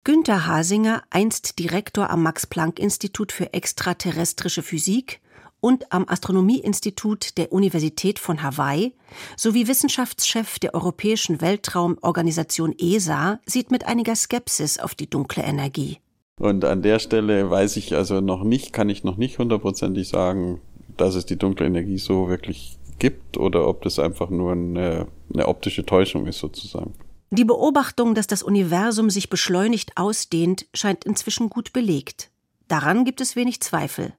Günter 0.05 0.45
Hasinger, 0.45 1.03
einst 1.09 1.59
Direktor 1.59 2.09
am 2.11 2.23
Max-Planck-Institut 2.23 3.31
für 3.31 3.53
extraterrestrische 3.53 4.61
Physik 4.61 5.19
und 5.65 5.91
am 5.91 6.07
Astronomieinstitut 6.07 7.39
der 7.39 7.51
Universität 7.51 8.19
von 8.19 8.43
Hawaii 8.43 8.93
sowie 9.35 9.67
Wissenschaftschef 9.67 10.59
der 10.59 10.75
Europäischen 10.75 11.41
Weltraumorganisation 11.41 12.75
ESA, 12.77 13.39
sieht 13.47 13.71
mit 13.71 13.87
einiger 13.87 14.15
Skepsis 14.15 14.77
auf 14.77 14.93
die 14.93 15.09
dunkle 15.09 15.41
Energie. 15.41 15.97
Und 16.39 16.63
an 16.65 16.83
der 16.83 16.99
Stelle 16.99 17.49
weiß 17.49 17.77
ich 17.77 17.95
also 17.95 18.21
noch 18.21 18.43
nicht, 18.43 18.73
kann 18.73 18.89
ich 18.89 19.03
noch 19.03 19.17
nicht 19.17 19.39
hundertprozentig 19.39 20.07
sagen, 20.07 20.61
dass 20.97 21.15
es 21.15 21.25
die 21.25 21.35
dunkle 21.35 21.65
Energie 21.65 21.97
so 21.97 22.29
wirklich 22.29 22.77
gibt 22.99 23.37
oder 23.37 23.67
ob 23.67 23.81
das 23.81 23.97
einfach 23.97 24.29
nur 24.29 24.51
eine, 24.51 25.07
eine 25.33 25.47
optische 25.47 25.83
Täuschung 25.83 26.27
ist 26.27 26.37
sozusagen. 26.37 26.93
Die 27.31 27.43
Beobachtung, 27.43 28.13
dass 28.13 28.27
das 28.27 28.43
Universum 28.43 29.09
sich 29.09 29.31
beschleunigt 29.31 29.93
ausdehnt, 29.97 30.67
scheint 30.75 31.05
inzwischen 31.05 31.49
gut 31.49 31.73
belegt. 31.73 32.29
Daran 32.67 33.03
gibt 33.03 33.19
es 33.19 33.35
wenig 33.35 33.61
Zweifel. 33.61 34.13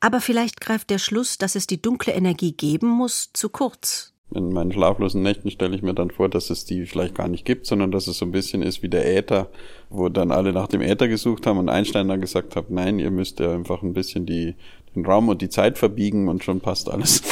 Aber 0.00 0.20
vielleicht 0.20 0.60
greift 0.60 0.90
der 0.90 0.98
Schluss, 0.98 1.38
dass 1.38 1.54
es 1.54 1.66
die 1.66 1.80
dunkle 1.80 2.12
Energie 2.12 2.52
geben 2.52 2.88
muss, 2.88 3.30
zu 3.32 3.48
kurz. 3.48 4.12
In 4.34 4.52
meinen 4.52 4.72
schlaflosen 4.72 5.22
Nächten 5.22 5.50
stelle 5.50 5.76
ich 5.76 5.82
mir 5.82 5.94
dann 5.94 6.10
vor, 6.10 6.28
dass 6.28 6.50
es 6.50 6.64
die 6.64 6.84
vielleicht 6.84 7.14
gar 7.14 7.28
nicht 7.28 7.44
gibt, 7.44 7.66
sondern 7.66 7.92
dass 7.92 8.08
es 8.08 8.18
so 8.18 8.26
ein 8.26 8.32
bisschen 8.32 8.60
ist 8.60 8.82
wie 8.82 8.88
der 8.88 9.16
Äther, 9.16 9.48
wo 9.88 10.08
dann 10.08 10.32
alle 10.32 10.52
nach 10.52 10.66
dem 10.66 10.80
Äther 10.80 11.06
gesucht 11.06 11.46
haben 11.46 11.58
und 11.58 11.68
Einstein 11.68 12.08
dann 12.08 12.20
gesagt 12.20 12.56
hat, 12.56 12.70
nein, 12.70 12.98
ihr 12.98 13.12
müsst 13.12 13.38
ja 13.38 13.52
einfach 13.52 13.82
ein 13.82 13.94
bisschen 13.94 14.26
die, 14.26 14.56
den 14.96 15.06
Raum 15.06 15.28
und 15.28 15.42
die 15.42 15.48
Zeit 15.48 15.78
verbiegen 15.78 16.28
und 16.28 16.42
schon 16.42 16.60
passt 16.60 16.90
alles. 16.90 17.22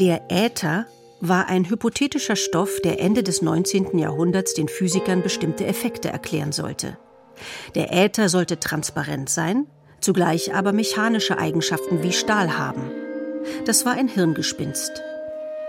Der 0.00 0.22
Äther 0.30 0.86
war 1.20 1.48
ein 1.48 1.68
hypothetischer 1.68 2.36
Stoff, 2.36 2.80
der 2.82 3.00
Ende 3.00 3.22
des 3.22 3.42
19. 3.42 3.98
Jahrhunderts 3.98 4.54
den 4.54 4.68
Physikern 4.68 5.22
bestimmte 5.22 5.66
Effekte 5.66 6.08
erklären 6.08 6.52
sollte. 6.52 6.96
Der 7.74 7.92
Äther 7.92 8.28
sollte 8.28 8.60
transparent 8.60 9.28
sein, 9.28 9.66
zugleich 10.00 10.54
aber 10.54 10.72
mechanische 10.72 11.38
Eigenschaften 11.38 12.02
wie 12.02 12.12
Stahl 12.12 12.58
haben. 12.58 12.90
Das 13.64 13.84
war 13.84 13.92
ein 13.92 14.08
Hirngespinst. 14.08 15.02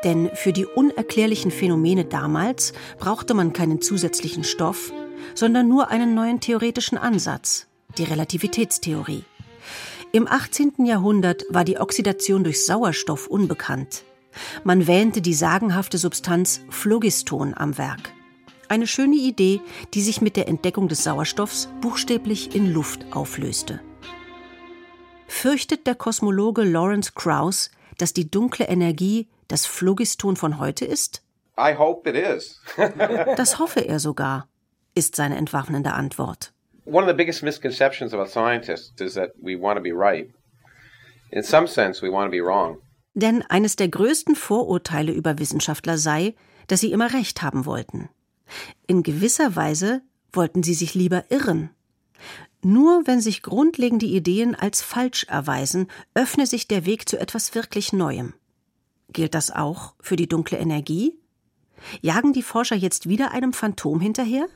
Denn 0.04 0.32
für 0.34 0.52
die 0.52 0.66
unerklärlichen 0.66 1.52
Phänomene 1.52 2.06
damals 2.06 2.74
brauchte 2.98 3.34
man 3.34 3.54
keinen 3.54 3.82
zusätzlichen 3.82 4.44
Stoff, 4.44 4.92
sondern 5.36 5.68
nur 5.68 5.90
einen 5.90 6.16
neuen 6.16 6.40
theoretischen 6.40 6.98
Ansatz, 6.98 7.68
die 7.98 8.04
Relativitätstheorie. 8.04 9.24
Im 10.12 10.28
18. 10.28 10.86
Jahrhundert 10.86 11.46
war 11.50 11.64
die 11.64 11.78
Oxidation 11.78 12.44
durch 12.44 12.66
Sauerstoff 12.66 13.28
unbekannt. 13.28 14.04
Man 14.64 14.88
wähnte 14.88 15.22
die 15.22 15.34
sagenhafte 15.34 15.98
Substanz 15.98 16.62
Phlogiston 16.70 17.54
am 17.56 17.78
Werk. 17.78 18.12
Eine 18.72 18.88
schöne 18.88 19.18
Idee, 19.18 19.60
die 19.94 20.02
sich 20.02 20.22
mit 20.22 20.38
der 20.38 20.48
Entdeckung 20.48 20.88
des 20.88 21.04
Sauerstoffs 21.04 21.68
buchstäblich 21.82 22.56
in 22.56 22.72
Luft 22.72 23.06
auflöste. 23.12 23.82
Fürchtet 25.28 25.88
der 25.88 25.96
Kosmologe 25.96 26.64
Lawrence 26.64 27.12
Krauss, 27.14 27.70
dass 27.98 28.14
die 28.14 28.32
dunkle 28.32 28.70
Energie 28.70 29.28
das 29.50 29.66
Phlogiston 29.66 30.38
von 30.38 30.58
heute 30.58 30.86
ist? 30.86 31.22
I 31.60 31.76
hope 31.78 32.10
it 32.10 32.16
is. 32.16 32.62
das 33.36 33.60
hoffe 33.60 33.82
er 33.82 34.00
sogar, 34.00 34.48
ist 34.96 35.18
seine 35.18 35.36
entwaffnende 35.36 35.92
Antwort. 35.92 36.54
One 36.86 37.04
of 37.04 37.10
the 37.10 37.18
biggest 37.18 37.44
misconceptions 37.44 38.14
about 38.14 38.30
scientists 38.30 39.02
is 39.02 39.16
that 39.16 39.32
we 39.36 39.60
want 39.60 39.76
to 39.76 39.84
be 39.84 39.92
right. 39.92 40.30
In 41.32 41.44
some 41.44 41.68
sense, 41.68 42.02
we 42.02 42.10
want 42.10 42.32
to 42.32 42.32
be 42.32 42.42
wrong. 42.42 42.78
Denn 43.16 43.44
eines 43.50 43.76
der 43.76 43.90
größten 43.90 44.38
Vorurteile 44.38 45.12
über 45.12 45.40
Wissenschaftler 45.40 45.98
sei, 45.98 46.36
dass 46.68 46.80
sie 46.80 46.94
immer 46.94 47.12
recht 47.12 47.42
haben 47.42 47.66
wollten. 47.66 48.08
In 48.88 49.04
gewisser 49.04 49.56
Weise 49.56 50.02
wollten 50.34 50.64
sie 50.64 50.74
sich 50.74 50.94
lieber 50.94 51.26
irren. 51.30 51.70
Nur 52.64 53.08
wenn 53.08 53.22
sich 53.22 53.42
grundlegende 53.42 54.06
Ideen 54.06 54.56
als 54.56 54.82
falsch 54.82 55.26
erweisen, 55.26 55.88
öffne 56.14 56.46
sich 56.46 56.68
der 56.68 56.86
Weg 56.86 57.10
zu 57.10 57.20
etwas 57.20 57.56
wirklich 57.56 57.92
Neuem. 57.92 58.34
Gilt 59.12 59.34
das 59.34 59.52
auch 59.52 59.96
für 60.00 60.16
die 60.16 60.28
dunkle 60.28 60.58
Energie? 60.58 61.18
Jagen 62.02 62.34
die 62.34 62.44
Forscher 62.44 62.76
jetzt 62.76 63.10
wieder 63.10 63.32
einem 63.32 63.54
Phantom 63.54 64.00
hinterher? 64.00 64.48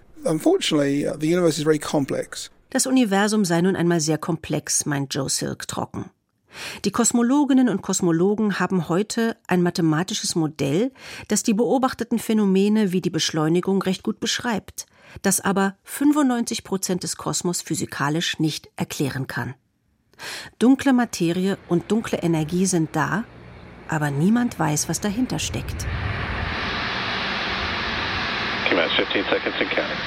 Das 2.69 2.87
Universum 2.87 3.45
sei 3.45 3.61
nun 3.61 3.75
einmal 3.75 4.01
sehr 4.01 4.17
komplex, 4.17 4.85
meint 4.85 5.13
Joe 5.13 5.29
Silk 5.29 5.67
trocken. 5.67 6.09
Die 6.83 6.91
Kosmologinnen 6.91 7.69
und 7.69 7.81
Kosmologen 7.81 8.59
haben 8.59 8.89
heute 8.89 9.37
ein 9.47 9.61
mathematisches 9.61 10.35
Modell, 10.35 10.91
das 11.27 11.43
die 11.43 11.53
beobachteten 11.53 12.19
Phänomene 12.19 12.91
wie 12.91 13.01
die 13.01 13.09
Beschleunigung 13.09 13.81
recht 13.81 14.03
gut 14.03 14.19
beschreibt, 14.19 14.85
das 15.21 15.41
aber 15.41 15.75
95 15.83 16.63
Prozent 16.63 17.03
des 17.03 17.17
Kosmos 17.17 17.61
physikalisch 17.61 18.39
nicht 18.39 18.69
erklären 18.75 19.27
kann. 19.27 19.55
Dunkle 20.59 20.93
Materie 20.93 21.57
und 21.67 21.91
dunkle 21.91 22.19
Energie 22.19 22.65
sind 22.65 22.95
da, 22.95 23.25
aber 23.87 24.11
niemand 24.11 24.57
weiß, 24.57 24.89
was 24.89 25.01
dahinter 25.01 25.39
steckt. 25.39 25.85
T-minus 28.69 28.93
15 28.93 29.23
seconds 29.25 29.55
and 29.59 29.69
counting. 29.69 29.97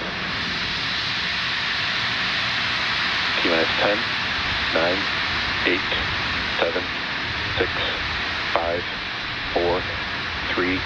T-minus 3.43 3.69
10, 3.83 3.99
9, 4.75 4.97
8, 5.65 6.28
seven, 6.59 6.83
six, 7.57 7.71
five, 8.53 8.83
four, 9.53 9.81
three, 10.55 10.79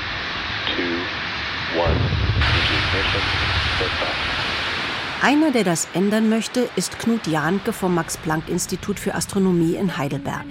two, 0.77 0.99
one. 1.81 1.97
Ignition, 2.53 3.23
Einer, 5.23 5.51
der 5.51 5.65
das 5.65 5.89
ändern 5.95 6.29
möchte, 6.29 6.69
ist 6.77 6.99
Knut 6.99 7.27
Jahnke 7.27 7.73
vom 7.73 7.95
Max-Planck-Institut 7.95 8.99
für 8.99 9.15
Astronomie 9.15 9.77
in 9.77 9.97
Heidelberg. 9.97 10.45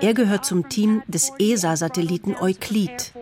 Er 0.00 0.14
gehört 0.14 0.44
zum 0.44 0.68
Team 0.68 1.02
des 1.06 1.32
ESA-Satelliten 1.38 2.36
Euclid, 2.40 3.12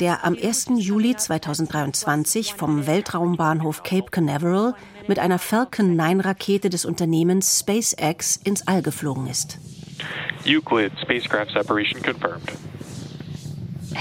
der 0.00 0.24
am 0.24 0.34
1. 0.34 0.68
Juli 0.76 1.16
2023 1.16 2.54
vom 2.54 2.86
Weltraumbahnhof 2.86 3.82
Cape 3.82 4.10
Canaveral 4.10 4.74
mit 5.08 5.18
einer 5.18 5.38
Falcon 5.38 6.00
9-Rakete 6.00 6.70
des 6.70 6.84
Unternehmens 6.84 7.60
SpaceX 7.60 8.36
ins 8.44 8.66
All 8.66 8.82
geflogen 8.82 9.26
ist. 9.26 9.58
Euclid 10.46 10.92
spacecraft 11.00 11.52
separation 11.52 12.00
confirmed. 12.00 12.50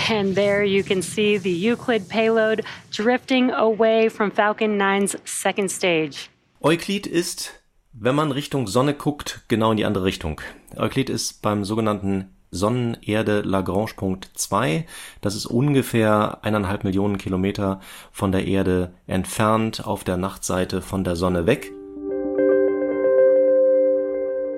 And 0.10 0.36
there 0.36 0.63
you 0.63 0.84
can 0.84 1.01
see 1.01 1.38
the 1.38 1.51
Euclid 1.51 2.10
payload 2.10 2.63
drifting 2.91 3.51
away 3.51 4.10
from 4.10 4.32
Falcon 4.32 4.77
9's 4.77 5.15
second 5.25 5.69
stage. 5.69 6.29
Euclid 6.62 7.08
ist, 7.08 7.63
wenn 7.93 8.15
man 8.15 8.32
Richtung 8.32 8.67
Sonne 8.67 8.93
guckt, 8.93 9.41
genau 9.47 9.71
in 9.71 9.77
die 9.77 9.86
andere 9.86 10.06
Richtung. 10.06 10.41
Euclid 10.75 11.10
ist 11.10 11.41
beim 11.41 11.63
sogenannten 11.63 12.29
Sonnen-Erde-Lagrange-Punkt 12.51 14.29
2. 14.36 14.86
Das 15.21 15.36
ist 15.36 15.45
ungefähr 15.45 16.39
eineinhalb 16.43 16.84
Millionen 16.84 17.17
Kilometer 17.17 17.79
von 18.12 18.32
der 18.32 18.45
Erde 18.45 18.93
entfernt 19.08 19.86
auf 19.86 20.03
der 20.03 20.17
Nachtseite 20.17 20.82
von 20.82 21.03
der 21.03 21.15
Sonne 21.15 21.45
weg. 21.47 21.71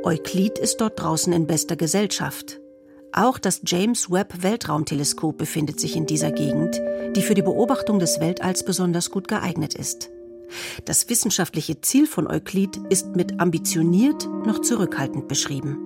Euklid 0.05 0.59
ist 0.59 0.81
dort 0.81 1.01
draußen 1.01 1.33
in 1.33 1.47
bester 1.47 1.75
Gesellschaft. 1.75 2.59
Auch 3.11 3.39
das 3.39 3.61
James 3.65 4.11
Webb 4.11 4.43
Weltraumteleskop 4.43 5.35
befindet 5.35 5.79
sich 5.79 5.95
in 5.95 6.05
dieser 6.05 6.31
Gegend, 6.31 6.79
die 7.15 7.23
für 7.23 7.33
die 7.33 7.41
Beobachtung 7.41 7.97
des 7.97 8.19
Weltalls 8.19 8.63
besonders 8.63 9.09
gut 9.09 9.27
geeignet 9.27 9.73
ist. 9.73 10.11
Das 10.85 11.09
wissenschaftliche 11.09 11.81
Ziel 11.81 12.05
von 12.05 12.27
Euklid 12.27 12.77
ist 12.89 13.15
mit 13.15 13.39
ambitioniert 13.39 14.29
noch 14.45 14.61
zurückhaltend 14.61 15.27
beschrieben. 15.27 15.79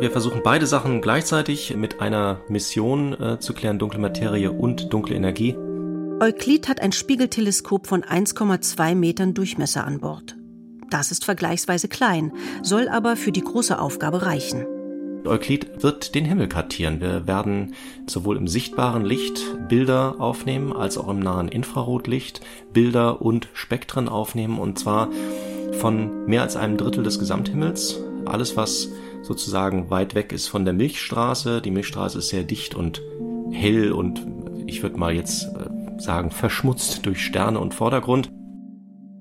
Wir 0.00 0.10
versuchen 0.10 0.42
beide 0.44 0.66
Sachen 0.66 1.00
gleichzeitig 1.00 1.74
mit 1.74 2.02
einer 2.02 2.42
Mission 2.48 3.14
äh, 3.14 3.38
zu 3.40 3.54
klären, 3.54 3.78
dunkle 3.78 4.00
Materie 4.00 4.52
und 4.52 4.92
dunkle 4.92 5.16
Energie. 5.16 5.56
Euklid 6.20 6.68
hat 6.68 6.82
ein 6.82 6.92
Spiegelteleskop 6.92 7.86
von 7.86 8.02
1,2 8.02 8.94
Metern 8.94 9.32
Durchmesser 9.32 9.86
an 9.86 10.00
Bord. 10.00 10.35
Das 10.90 11.10
ist 11.10 11.24
vergleichsweise 11.24 11.88
klein, 11.88 12.32
soll 12.62 12.88
aber 12.88 13.16
für 13.16 13.32
die 13.32 13.42
große 13.42 13.78
Aufgabe 13.78 14.24
reichen. 14.24 14.66
Euklid 15.26 15.82
wird 15.82 16.14
den 16.14 16.24
Himmel 16.24 16.48
kartieren. 16.48 17.00
Wir 17.00 17.26
werden 17.26 17.74
sowohl 18.06 18.36
im 18.36 18.48
sichtbaren 18.48 19.04
Licht 19.04 19.40
Bilder 19.68 20.16
aufnehmen, 20.18 20.72
als 20.72 20.98
auch 20.98 21.08
im 21.08 21.18
nahen 21.18 21.48
Infrarotlicht 21.48 22.40
Bilder 22.72 23.20
und 23.22 23.48
Spektren 23.52 24.08
aufnehmen, 24.08 24.58
und 24.58 24.78
zwar 24.78 25.10
von 25.72 26.26
mehr 26.26 26.42
als 26.42 26.56
einem 26.56 26.76
Drittel 26.76 27.02
des 27.02 27.18
Gesamthimmels. 27.18 28.00
Alles, 28.24 28.56
was 28.56 28.88
sozusagen 29.22 29.90
weit 29.90 30.14
weg 30.14 30.32
ist 30.32 30.46
von 30.46 30.64
der 30.64 30.74
Milchstraße. 30.74 31.60
Die 31.60 31.70
Milchstraße 31.70 32.18
ist 32.18 32.28
sehr 32.28 32.44
dicht 32.44 32.74
und 32.74 33.02
hell 33.50 33.92
und 33.92 34.24
ich 34.66 34.82
würde 34.82 34.98
mal 34.98 35.14
jetzt 35.14 35.44
äh, 35.44 36.00
sagen 36.00 36.30
verschmutzt 36.30 37.04
durch 37.06 37.24
Sterne 37.24 37.58
und 37.60 37.74
Vordergrund. 37.74 38.30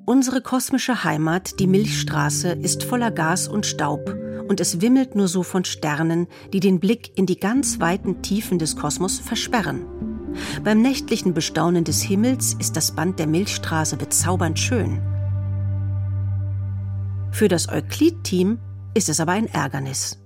Unsere 0.08 0.40
kosmische 0.42 1.04
Heimat, 1.04 1.60
die 1.60 1.66
Milchstraße, 1.66 2.50
ist 2.50 2.84
voller 2.84 3.10
Gas 3.10 3.48
und 3.48 3.66
Staub 3.66 4.16
und 4.48 4.60
es 4.60 4.80
wimmelt 4.80 5.16
nur 5.16 5.28
so 5.28 5.42
von 5.42 5.66
Sternen, 5.66 6.28
die 6.54 6.60
den 6.60 6.80
Blick 6.80 7.18
in 7.18 7.26
die 7.26 7.40
ganz 7.40 7.80
weiten 7.80 8.22
Tiefen 8.22 8.60
des 8.60 8.76
Kosmos 8.76 9.18
versperren. 9.18 9.88
Beim 10.64 10.84
nächtlichen 10.84 11.34
Bestaunen 11.34 11.86
des 11.86 12.04
Himmels 12.04 12.54
ist 12.60 12.78
das 12.78 12.92
Band 12.92 13.18
der 13.18 13.26
Milchstraße 13.26 13.98
bezaubernd 13.98 14.60
schön. 14.60 15.02
Für 17.32 17.48
das 17.48 17.68
Euklid-Team 17.68 18.60
ist 18.94 19.10
es 19.10 19.20
aber 19.20 19.32
ein 19.32 19.48
Ärgernis. 19.48 20.20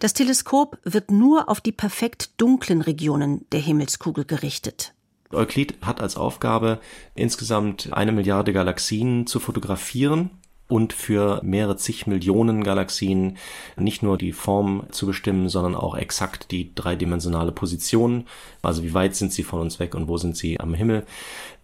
Das 0.00 0.12
Teleskop 0.12 0.78
wird 0.82 1.12
nur 1.12 1.48
auf 1.48 1.60
die 1.60 1.72
perfekt 1.72 2.40
dunklen 2.40 2.80
Regionen 2.80 3.46
der 3.52 3.60
Himmelskugel 3.60 4.24
gerichtet. 4.24 4.92
Euklid 5.34 5.74
hat 5.82 6.00
als 6.00 6.16
Aufgabe, 6.16 6.80
insgesamt 7.14 7.92
eine 7.92 8.12
Milliarde 8.12 8.52
Galaxien 8.52 9.26
zu 9.26 9.40
fotografieren 9.40 10.30
und 10.68 10.92
für 10.92 11.40
mehrere 11.42 11.76
zig 11.76 12.06
Millionen 12.06 12.64
Galaxien 12.64 13.36
nicht 13.76 14.02
nur 14.02 14.16
die 14.16 14.32
Form 14.32 14.84
zu 14.90 15.06
bestimmen, 15.06 15.48
sondern 15.48 15.74
auch 15.74 15.94
exakt 15.96 16.50
die 16.50 16.74
dreidimensionale 16.74 17.52
Position, 17.52 18.26
also 18.62 18.82
wie 18.82 18.94
weit 18.94 19.14
sind 19.14 19.32
sie 19.32 19.42
von 19.42 19.60
uns 19.60 19.78
weg 19.78 19.94
und 19.94 20.08
wo 20.08 20.16
sind 20.16 20.36
sie 20.36 20.58
am 20.60 20.74
Himmel 20.74 21.04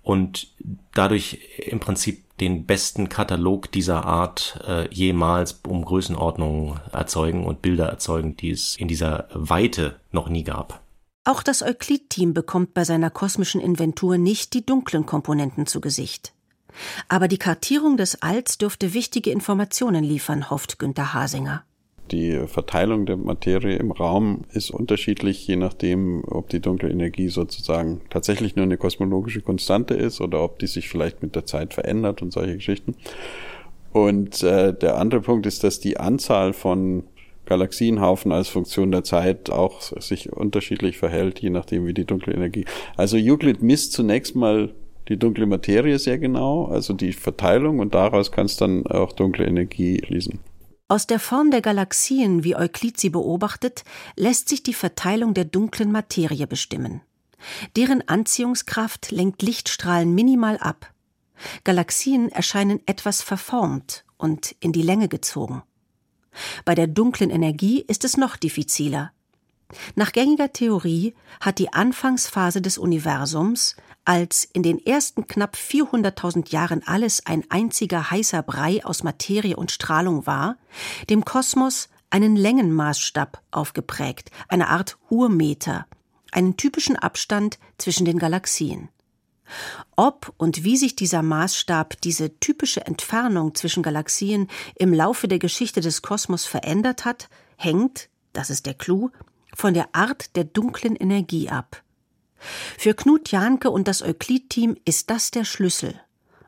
und 0.02 0.48
dadurch 0.94 1.38
im 1.59 1.80
Prinzip 1.80 2.24
den 2.40 2.64
besten 2.64 3.09
Katalog 3.09 3.70
dieser 3.70 4.04
Art 4.06 4.61
äh, 4.66 4.88
jemals 4.92 5.61
um 5.66 5.85
Größenordnungen 5.85 6.80
erzeugen 6.92 7.44
und 7.44 7.62
Bilder 7.62 7.87
erzeugen, 7.87 8.37
die 8.37 8.50
es 8.50 8.76
in 8.76 8.88
dieser 8.88 9.28
Weite 9.35 9.96
noch 10.11 10.28
nie 10.28 10.44
gab. 10.44 10.80
Auch 11.24 11.42
das 11.42 11.62
Euklid-Team 11.62 12.33
bekommt 12.33 12.72
bei 12.72 12.85
seiner 12.85 13.11
kosmischen 13.11 13.61
Inventur 13.61 14.16
nicht 14.16 14.54
die 14.54 14.64
dunklen 14.64 15.04
Komponenten 15.04 15.66
zu 15.66 15.80
Gesicht. 15.80 16.33
Aber 17.09 17.28
die 17.28 17.38
Kartierung 17.38 17.96
des 17.96 18.22
Alls 18.22 18.56
dürfte 18.56 18.94
wichtige 18.94 19.30
Informationen 19.30 20.02
liefern, 20.02 20.50
hofft 20.50 20.78
Günter 20.78 21.12
Hasinger. 21.12 21.64
Die 22.11 22.40
Verteilung 22.46 23.06
der 23.06 23.16
Materie 23.16 23.76
im 23.76 23.92
Raum 23.92 24.44
ist 24.52 24.70
unterschiedlich, 24.70 25.46
je 25.46 25.56
nachdem, 25.56 26.24
ob 26.24 26.48
die 26.48 26.61
dunkle 26.61 26.90
Energie 26.90 27.28
sozusagen 27.28 28.00
tatsächlich 28.11 28.56
nur 28.56 28.64
eine 28.64 28.78
kosmologische 28.78 29.42
Konstante 29.42 29.94
ist 29.94 30.20
oder 30.20 30.42
ob 30.42 30.59
die 30.59 30.66
sich 30.66 30.88
vielleicht 30.88 31.22
mit 31.22 31.37
der 31.37 31.46
Zeit 31.46 31.74
verändert 31.74 32.22
und 32.22 32.33
solche 32.33 32.54
Geschichten. 32.54 32.96
Und 33.92 34.42
äh, 34.42 34.72
der 34.72 34.96
andere 34.96 35.20
Punkt 35.20 35.46
ist, 35.46 35.62
dass 35.62 35.80
die 35.80 35.98
Anzahl 35.98 36.52
von 36.52 37.04
Galaxienhaufen 37.51 38.31
als 38.31 38.49
Funktion 38.49 38.93
der 38.93 39.03
Zeit 39.03 39.51
auch 39.51 39.83
sich 39.83 40.33
unterschiedlich 40.33 40.99
verhält, 40.99 41.41
je 41.41 41.51
nachdem 41.51 41.85
wie 41.85 41.93
die 41.93 42.05
dunkle 42.05 42.33
Energie. 42.33 42.65
Also 42.97 43.17
Euclid 43.17 43.61
misst 43.61 43.93
zunächst 43.93 44.37
mal 44.37 44.73
die 45.09 45.17
dunkle 45.17 45.47
Materie 45.47 45.99
sehr 45.99 46.19
genau, 46.19 46.67
also 46.67 46.93
die 46.95 47.13
Verteilung 47.13 47.81
und 47.81 47.93
daraus 47.93 48.31
kann 48.31 48.47
es 48.47 48.57
dann 48.57 48.87
auch 48.87 49.13
dunkle 49.13 49.47
Energie 49.47 50.01
schließen. 50.07 50.39
Aus 50.87 51.09
der 51.09 51.19
Form 51.19 51.51
der 51.51 51.61
Galaxien, 51.61 52.45
wie 52.45 52.55
Euklid 52.55 53.01
sie 53.01 53.11
beobachtet, 53.11 53.83
lässt 54.15 54.49
sich 54.49 54.63
die 54.63 54.75
Verteilung 54.75 55.35
der 55.35 55.45
dunklen 55.45 55.91
Materie 55.91 56.47
bestimmen. 56.47 57.01
Deren 57.75 58.07
Anziehungskraft 58.07 59.11
lenkt 59.11 59.43
Lichtstrahlen 59.43 60.15
minimal 60.15 60.57
ab. 60.59 60.93
Galaxien 61.65 62.31
erscheinen 62.31 62.81
etwas 62.87 63.23
verformt 63.23 64.05
und 64.19 64.55
in 64.61 64.73
die 64.73 64.83
Länge 64.83 65.09
gezogen. 65.09 65.63
Bei 66.64 66.75
der 66.75 66.87
dunklen 66.87 67.31
Energie 67.31 67.85
ist 67.87 68.05
es 68.05 68.16
noch 68.16 68.37
diffiziler. 68.37 69.12
Nach 69.95 70.12
gängiger 70.12 70.53
Theorie 70.53 71.14
hat 71.40 71.59
die 71.59 71.73
Anfangsphase 71.73 72.61
des 72.61 72.79
Universums, 72.79 73.77
als 74.05 74.45
in 74.45 74.62
den 74.62 74.85
ersten 74.85 75.27
knapp 75.27 75.57
400.000 75.57 76.51
Jahren 76.51 76.83
alles 76.87 77.27
ein 77.27 77.45
einziger 77.51 78.11
heißer 78.11 78.43
Brei 78.43 78.85
aus 78.85 79.03
Materie 79.05 79.57
und 79.57 79.71
Strahlung 79.71 80.27
war, 80.27 80.57
dem 81.09 81.25
Kosmos 81.25 81.88
einen 82.11 82.35
Längenmaßstab 82.35 83.40
aufgeprägt, 83.51 84.31
eine 84.49 84.69
Art 84.69 84.99
Urmeter, 85.11 85.87
einen 86.33 86.57
typischen 86.57 86.97
Abstand 86.97 87.59
zwischen 87.79 88.05
den 88.05 88.19
Galaxien. 88.19 88.88
Ob 89.97 90.33
und 90.37 90.65
wie 90.65 90.77
sich 90.77 90.97
dieser 90.97 91.23
Maßstab, 91.23 92.01
diese 92.01 92.39
typische 92.41 92.87
Entfernung 92.87 93.55
zwischen 93.55 93.83
Galaxien 93.83 94.49
im 94.77 94.93
Laufe 94.93 95.29
der 95.29 95.39
Geschichte 95.39 95.81
des 95.81 96.03
Kosmos 96.03 96.47
verändert 96.47 97.05
hat, 97.05 97.29
hängt, 97.57 98.09
das 98.33 98.51
ist 98.51 98.67
der 98.67 98.75
Clou, 98.75 99.11
von 99.55 99.75
der 99.75 99.95
Art 99.95 100.37
der 100.37 100.45
dunklen 100.45 100.97
Energie 100.97 101.49
ab. 101.49 101.83
Für 102.79 102.95
Knut 102.95 103.31
Jahnke 103.31 103.71
und 103.71 103.87
das 103.87 104.03
Euklid-Team 104.03 104.77
ist 104.85 105.11
das 105.11 105.31
der 105.31 105.45
Schlüssel, 105.45 106.01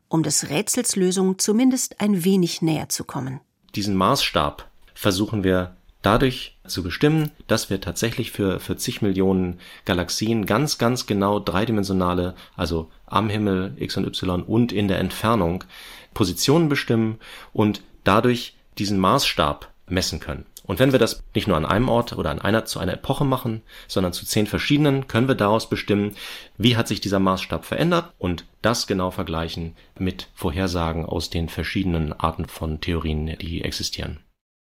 um 0.08 0.22
des 0.22 0.48
Rätsels 0.48 0.96
Lösung 0.96 1.38
zumindest 1.38 2.00
ein 2.00 2.24
wenig 2.24 2.62
näher 2.62 2.88
zu 2.88 3.04
kommen. 3.04 3.40
Diesen 3.74 3.94
Maßstab 3.96 4.70
versuchen 4.94 5.44
wir 5.44 5.76
dadurch 6.02 6.58
zu 6.66 6.82
bestimmen, 6.82 7.30
dass 7.46 7.70
wir 7.70 7.80
tatsächlich 7.80 8.32
für, 8.32 8.60
für 8.60 8.76
zig 8.76 9.02
Millionen 9.02 9.58
Galaxien 9.84 10.46
ganz, 10.46 10.78
ganz 10.78 11.06
genau 11.06 11.38
dreidimensionale, 11.38 12.34
also 12.56 12.90
am 13.06 13.28
Himmel 13.28 13.74
X 13.78 13.96
und 13.96 14.06
Y 14.06 14.42
und 14.42 14.72
in 14.72 14.88
der 14.88 14.98
Entfernung 14.98 15.64
Positionen 16.12 16.68
bestimmen 16.68 17.18
und 17.52 17.82
dadurch 18.04 18.56
diesen 18.78 18.98
Maßstab 18.98 19.70
messen 19.86 20.20
können. 20.20 20.46
Und 20.64 20.78
wenn 20.78 20.92
wir 20.92 20.98
das 20.98 21.22
nicht 21.34 21.48
nur 21.48 21.56
an 21.56 21.66
einem 21.66 21.88
Ort 21.88 22.12
oder 22.12 22.30
an 22.30 22.40
einer 22.40 22.64
zu 22.64 22.78
einer 22.78 22.94
Epoche 22.94 23.24
machen, 23.24 23.62
sondern 23.88 24.12
zu 24.12 24.24
zehn 24.24 24.46
verschiedenen, 24.46 25.08
können 25.08 25.28
wir 25.28 25.34
daraus 25.34 25.68
bestimmen, 25.68 26.14
wie 26.56 26.76
hat 26.76 26.86
sich 26.86 27.00
dieser 27.00 27.18
Maßstab 27.18 27.64
verändert 27.64 28.12
und 28.18 28.46
das 28.62 28.86
genau 28.86 29.10
vergleichen 29.10 29.74
mit 29.98 30.28
Vorhersagen 30.34 31.04
aus 31.04 31.30
den 31.30 31.48
verschiedenen 31.48 32.12
Arten 32.12 32.46
von 32.46 32.80
Theorien, 32.80 33.36
die 33.40 33.62
existieren. 33.62 34.20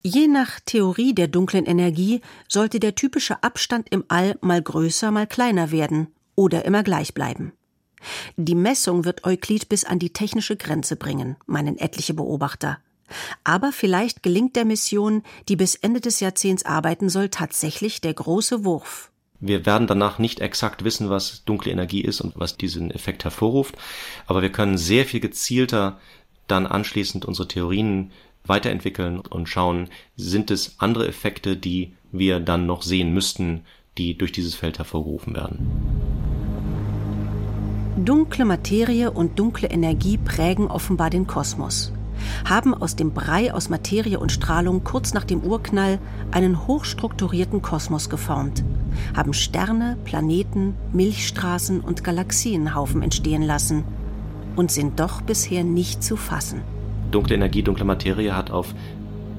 Je 0.09 0.29
nach 0.29 0.61
Theorie 0.61 1.13
der 1.13 1.27
dunklen 1.27 1.65
Energie 1.65 2.21
sollte 2.47 2.79
der 2.79 2.95
typische 2.95 3.43
Abstand 3.43 3.89
im 3.89 4.05
All 4.07 4.37
mal 4.39 4.61
größer, 4.61 5.11
mal 5.11 5.27
kleiner 5.27 5.69
werden 5.71 6.07
oder 6.33 6.63
immer 6.63 6.81
gleich 6.81 7.13
bleiben. 7.13 7.51
Die 8.37 8.55
Messung 8.55 9.03
wird 9.03 9.25
Euklid 9.25 9.67
bis 9.67 9.83
an 9.83 9.99
die 9.99 10.13
technische 10.13 10.55
Grenze 10.55 10.95
bringen, 10.95 11.35
meinen 11.45 11.77
etliche 11.77 12.13
Beobachter. 12.13 12.77
Aber 13.43 13.73
vielleicht 13.73 14.23
gelingt 14.23 14.55
der 14.55 14.63
Mission, 14.63 15.23
die 15.49 15.57
bis 15.57 15.75
Ende 15.75 15.99
des 15.99 16.21
Jahrzehnts 16.21 16.65
arbeiten 16.65 17.09
soll, 17.09 17.27
tatsächlich 17.27 17.99
der 17.99 18.13
große 18.13 18.63
Wurf. 18.63 19.11
Wir 19.41 19.65
werden 19.65 19.87
danach 19.87 20.19
nicht 20.19 20.39
exakt 20.39 20.85
wissen, 20.85 21.09
was 21.09 21.43
dunkle 21.43 21.73
Energie 21.73 22.01
ist 22.01 22.21
und 22.21 22.39
was 22.39 22.55
diesen 22.55 22.91
Effekt 22.91 23.25
hervorruft, 23.25 23.75
aber 24.25 24.41
wir 24.41 24.53
können 24.53 24.77
sehr 24.77 25.03
viel 25.03 25.19
gezielter 25.19 25.99
dann 26.47 26.65
anschließend 26.65 27.25
unsere 27.25 27.49
Theorien 27.49 28.11
weiterentwickeln 28.49 29.19
und 29.19 29.47
schauen, 29.47 29.89
sind 30.15 30.51
es 30.51 30.75
andere 30.79 31.07
Effekte, 31.07 31.57
die 31.57 31.93
wir 32.11 32.39
dann 32.39 32.65
noch 32.65 32.81
sehen 32.81 33.13
müssten, 33.13 33.61
die 33.97 34.17
durch 34.17 34.31
dieses 34.31 34.55
Feld 34.55 34.77
hervorgerufen 34.77 35.35
werden. 35.35 35.67
Dunkle 37.97 38.45
Materie 38.45 39.11
und 39.11 39.39
dunkle 39.39 39.69
Energie 39.69 40.17
prägen 40.17 40.67
offenbar 40.67 41.09
den 41.09 41.25
Kosmos 41.25 41.91
haben 42.45 42.73
aus 42.73 42.95
dem 42.95 43.11
Brei 43.11 43.53
aus 43.53 43.69
Materie 43.69 44.19
und 44.19 44.31
Strahlung 44.31 44.83
kurz 44.83 45.13
nach 45.13 45.23
dem 45.23 45.41
Urknall 45.41 45.99
einen 46.31 46.67
hochstrukturierten 46.67 47.61
Kosmos 47.61 48.09
geformt, 48.09 48.63
haben 49.15 49.33
Sterne, 49.33 49.97
Planeten, 50.05 50.75
Milchstraßen 50.93 51.81
und 51.81 52.03
Galaxienhaufen 52.03 53.01
entstehen 53.01 53.43
lassen 53.43 53.83
und 54.55 54.71
sind 54.71 54.99
doch 54.99 55.21
bisher 55.21 55.63
nicht 55.63 56.03
zu 56.03 56.17
fassen. 56.17 56.61
Dunkle 57.11 57.35
Energie, 57.35 57.63
dunkle 57.63 57.85
Materie 57.85 58.35
hat 58.35 58.51
auf 58.51 58.73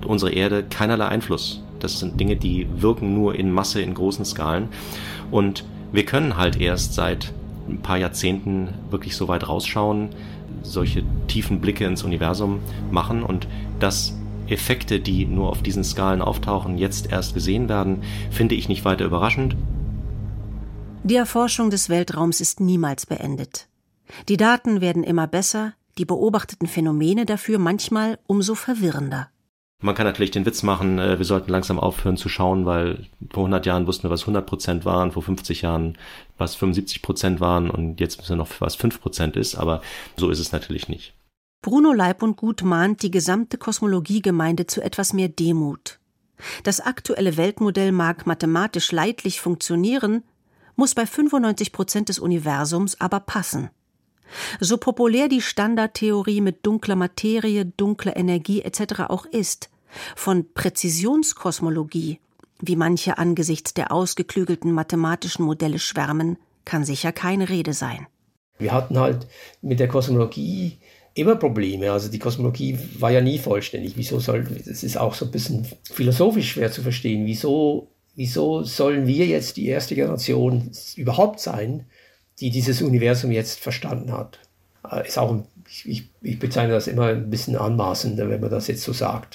unsere 0.07 0.33
Erde 0.33 0.64
keinerlei 0.64 1.07
Einfluss. 1.07 1.62
Das 1.81 1.98
sind 1.98 2.18
Dinge, 2.18 2.37
die 2.37 2.66
wirken 2.76 3.14
nur 3.14 3.35
in 3.35 3.52
Masse, 3.52 3.81
in 3.81 3.94
großen 3.94 4.24
Skalen. 4.24 4.68
Und 5.31 5.64
wir 5.92 6.04
können 6.04 6.37
halt 6.37 6.61
erst 6.61 6.94
seit 6.94 7.33
ein 7.68 7.81
paar 7.81 7.98
Jahrzehnten 7.98 8.68
wirklich 8.90 9.16
so 9.16 9.28
weit 9.28 9.48
rausschauen, 9.48 10.11
solche 10.62 11.02
tiefen 11.28 11.61
Blicke 11.61 11.85
ins 11.85 12.02
Universum 12.02 12.61
machen 12.90 13.22
und 13.22 13.46
dass 13.78 14.16
Effekte, 14.48 14.98
die 14.98 15.26
nur 15.26 15.50
auf 15.50 15.62
diesen 15.62 15.85
Skalen 15.85 16.22
auftauchen, 16.22 16.78
jetzt 16.78 17.12
erst 17.12 17.35
gesehen 17.35 17.68
werden, 17.68 18.02
finde 18.31 18.54
ich 18.54 18.68
nicht 18.68 18.85
weiter 18.85 19.04
überraschend. 19.04 19.57
Die 21.04 21.16
Erforschung 21.16 21.70
des 21.70 21.88
Weltraums 21.88 22.40
ist 22.40 22.61
niemals 22.61 23.07
beendet. 23.07 23.68
Die 24.28 24.37
Daten 24.37 24.81
werden 24.81 25.04
immer 25.04 25.26
besser, 25.26 25.74
die 25.99 26.05
beobachteten 26.05 26.69
Phänomene 26.69 27.27
dafür 27.27 27.59
manchmal 27.59 28.19
umso 28.27 28.55
verwirrender. 28.55 29.29
Man 29.81 29.95
kann 29.95 30.07
natürlich 30.07 30.33
den 30.33 30.45
Witz 30.45 30.65
machen, 30.65 30.99
äh, 30.99 31.19
wir 31.19 31.25
sollten 31.25 31.53
langsam 31.53 31.79
aufhören 31.79 32.17
zu 32.17 32.29
schauen, 32.29 32.67
weil 32.67 33.07
vor 33.31 33.45
100 33.45 33.65
Jahren 33.65 33.87
wussten 33.87 34.05
wir, 34.05 34.11
was 34.11 34.23
100 34.23 34.45
Prozent 34.45 34.85
waren, 34.85 35.13
vor 35.13 35.23
50 35.23 35.63
Jahren 35.63 35.97
was 36.37 36.57
75 36.57 37.01
Prozent 37.01 37.41
waren 37.41 37.71
und 37.71 38.01
jetzt 38.01 38.19
wissen 38.19 38.31
wir 38.31 38.37
noch, 38.37 38.61
was 38.61 38.75
5 38.75 39.01
Prozent 39.01 39.37
ist, 39.37 39.55
aber 39.55 39.81
so 40.17 40.31
ist 40.31 40.41
es 40.41 40.51
natürlich 40.51 40.89
nicht. 40.89 41.15
Bruno 41.63 41.93
Leib 41.93 42.23
und 42.23 42.37
Gut 42.37 42.63
mahnt 42.63 43.03
die 43.03 43.11
gesamte 43.11 43.57
Kosmologiegemeinde 43.57 44.67
zu 44.67 44.81
etwas 44.81 45.13
mehr 45.13 45.29
Demut. 45.29 46.01
Das 46.65 46.81
aktuelle 46.81 47.37
Weltmodell 47.37 47.93
mag 47.93 48.27
mathematisch 48.27 48.91
leidlich 48.91 49.41
funktionieren, 49.41 50.25
muss 50.75 50.95
bei 50.95 51.07
95 51.07 51.73
Prozent 51.73 52.09
des 52.09 52.19
Universums 52.19 53.01
aber 53.01 53.21
passen. 53.21 53.71
So 54.61 54.77
populär 54.77 55.29
die 55.29 55.41
Standardtheorie 55.41 56.41
mit 56.41 56.64
dunkler 56.64 56.97
Materie, 56.97 57.64
dunkler 57.64 58.17
Energie 58.17 58.62
etc. 58.62 59.03
auch 59.09 59.27
ist, 59.27 59.71
von 60.17 60.53
Präzisionskosmologie, 60.53 62.21
wie 62.61 62.77
manche 62.77 63.19
angesichts 63.19 63.75
der 63.75 63.93
ausgeklügelten 63.93 64.73
mathematischen 64.73 65.45
Modelle 65.45 65.79
schwärmen, 65.79 66.38
kann 66.64 66.85
sicher 66.85 67.12
keine 67.12 67.49
Rede 67.49 67.73
sein. 67.73 68.07
Wir 68.59 68.73
hatten 68.73 68.99
halt 68.99 69.27
mit 69.62 69.81
der 69.81 69.88
Kosmologie 69.88 70.79
immer 71.14 71.37
Probleme. 71.37 71.91
Also 71.91 72.11
die 72.11 72.19
Kosmologie 72.19 72.79
war 72.99 73.11
ja 73.11 73.21
nie 73.21 73.38
vollständig. 73.38 73.97
Wieso 73.97 74.19
soll, 74.21 74.45
das 74.45 74.83
ist 74.83 74.97
auch 74.97 75.14
so 75.14 75.25
ein 75.25 75.31
bisschen 75.31 75.67
philosophisch 75.85 76.53
schwer 76.53 76.71
zu 76.71 76.83
verstehen. 76.83 77.27
Wieso, 77.27 77.88
wieso 78.14 78.62
sollen 78.62 79.07
wir 79.07 79.27
jetzt 79.27 79.57
die 79.57 79.67
erste 79.67 79.95
Generation 79.95 80.71
überhaupt 80.97 81.41
sein, 81.41 81.87
die 82.40 82.51
dieses 82.51 82.83
Universum 82.83 83.31
jetzt 83.31 83.59
verstanden 83.61 84.12
hat. 84.12 84.38
Äh, 84.90 85.07
ist 85.07 85.18
auch, 85.18 85.44
ich, 85.85 86.11
ich 86.20 86.38
bezeichne 86.38 86.72
das 86.72 86.87
immer 86.87 87.07
ein 87.07 87.31
bisschen 87.31 87.57
anmaßender, 87.57 88.29
wenn 88.29 88.40
man 88.40 88.51
das 88.51 88.68
jetzt 88.68 88.83
so 88.83 88.92
sagt. 88.92 89.35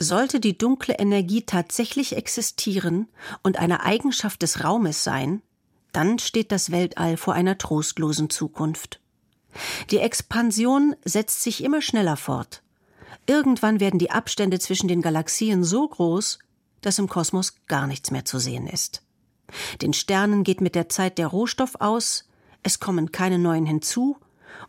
Sollte 0.00 0.38
die 0.38 0.56
dunkle 0.56 0.94
Energie 0.94 1.42
tatsächlich 1.42 2.16
existieren 2.16 3.08
und 3.42 3.58
eine 3.58 3.82
Eigenschaft 3.84 4.42
des 4.42 4.62
Raumes 4.62 5.02
sein, 5.02 5.42
dann 5.92 6.18
steht 6.18 6.52
das 6.52 6.70
Weltall 6.70 7.16
vor 7.16 7.34
einer 7.34 7.58
trostlosen 7.58 8.30
Zukunft. 8.30 9.00
Die 9.90 9.98
Expansion 9.98 10.94
setzt 11.04 11.42
sich 11.42 11.64
immer 11.64 11.82
schneller 11.82 12.16
fort. 12.16 12.62
Irgendwann 13.26 13.80
werden 13.80 13.98
die 13.98 14.10
Abstände 14.10 14.58
zwischen 14.58 14.88
den 14.88 15.02
Galaxien 15.02 15.64
so 15.64 15.88
groß, 15.88 16.38
dass 16.80 16.98
im 16.98 17.08
Kosmos 17.08 17.56
gar 17.66 17.86
nichts 17.86 18.10
mehr 18.10 18.24
zu 18.24 18.38
sehen 18.38 18.66
ist. 18.66 19.02
Den 19.82 19.92
Sternen 19.94 20.44
geht 20.44 20.60
mit 20.60 20.74
der 20.74 20.88
Zeit 20.88 21.18
der 21.18 21.26
Rohstoff 21.26 21.76
aus, 21.80 22.27
es 22.62 22.80
kommen 22.80 23.12
keine 23.12 23.38
neuen 23.38 23.66
hinzu 23.66 24.16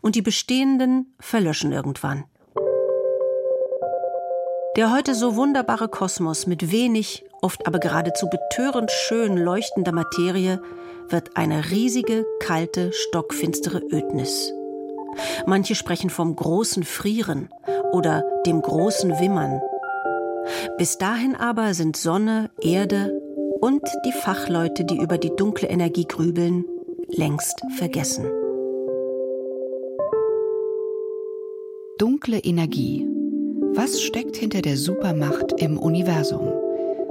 und 0.00 0.14
die 0.14 0.22
bestehenden 0.22 1.14
verlöschen 1.18 1.72
irgendwann. 1.72 2.24
Der 4.76 4.92
heute 4.92 5.14
so 5.14 5.34
wunderbare 5.34 5.88
Kosmos 5.88 6.46
mit 6.46 6.70
wenig, 6.70 7.24
oft 7.42 7.66
aber 7.66 7.80
geradezu 7.80 8.28
betörend 8.28 8.90
schön 8.90 9.36
leuchtender 9.36 9.92
Materie 9.92 10.62
wird 11.08 11.36
eine 11.36 11.70
riesige, 11.70 12.24
kalte, 12.38 12.92
stockfinstere 12.92 13.82
Ödnis. 13.90 14.52
Manche 15.44 15.74
sprechen 15.74 16.08
vom 16.08 16.36
großen 16.36 16.84
Frieren 16.84 17.48
oder 17.90 18.24
dem 18.46 18.62
großen 18.62 19.18
Wimmern. 19.18 19.60
Bis 20.78 20.98
dahin 20.98 21.34
aber 21.34 21.74
sind 21.74 21.96
Sonne, 21.96 22.50
Erde 22.60 23.20
und 23.60 23.82
die 24.06 24.12
Fachleute, 24.12 24.84
die 24.84 24.98
über 24.98 25.18
die 25.18 25.34
dunkle 25.34 25.68
Energie 25.68 26.06
grübeln, 26.06 26.64
längst 27.12 27.60
vergessen. 27.76 28.26
Dunkle 31.98 32.38
Energie. 32.38 33.06
Was 33.74 34.00
steckt 34.00 34.36
hinter 34.36 34.62
der 34.62 34.76
Supermacht 34.76 35.60
im 35.60 35.78
Universum? 35.78 36.52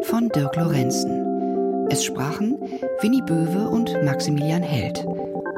Von 0.01 0.29
Dirk 0.29 0.55
Lorenzen. 0.55 1.87
Es 1.89 2.03
sprachen 2.03 2.57
Winnie 3.01 3.21
Böwe 3.21 3.69
und 3.69 3.91
Maximilian 4.03 4.63
Held. 4.63 5.05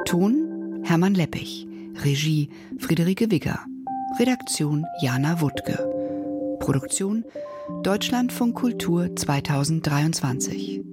Ton 0.06 0.82
Hermann 0.84 1.14
Leppich. 1.14 1.68
Regie 2.04 2.50
Friederike 2.80 3.30
Wigger. 3.32 3.60
Redaktion 4.20 4.86
Jana 5.02 5.40
Wuttke. 5.42 6.58
Produktion 6.60 7.24
Deutschlandfunk 7.84 8.56
Kultur 8.56 9.16
2023. 9.16 10.91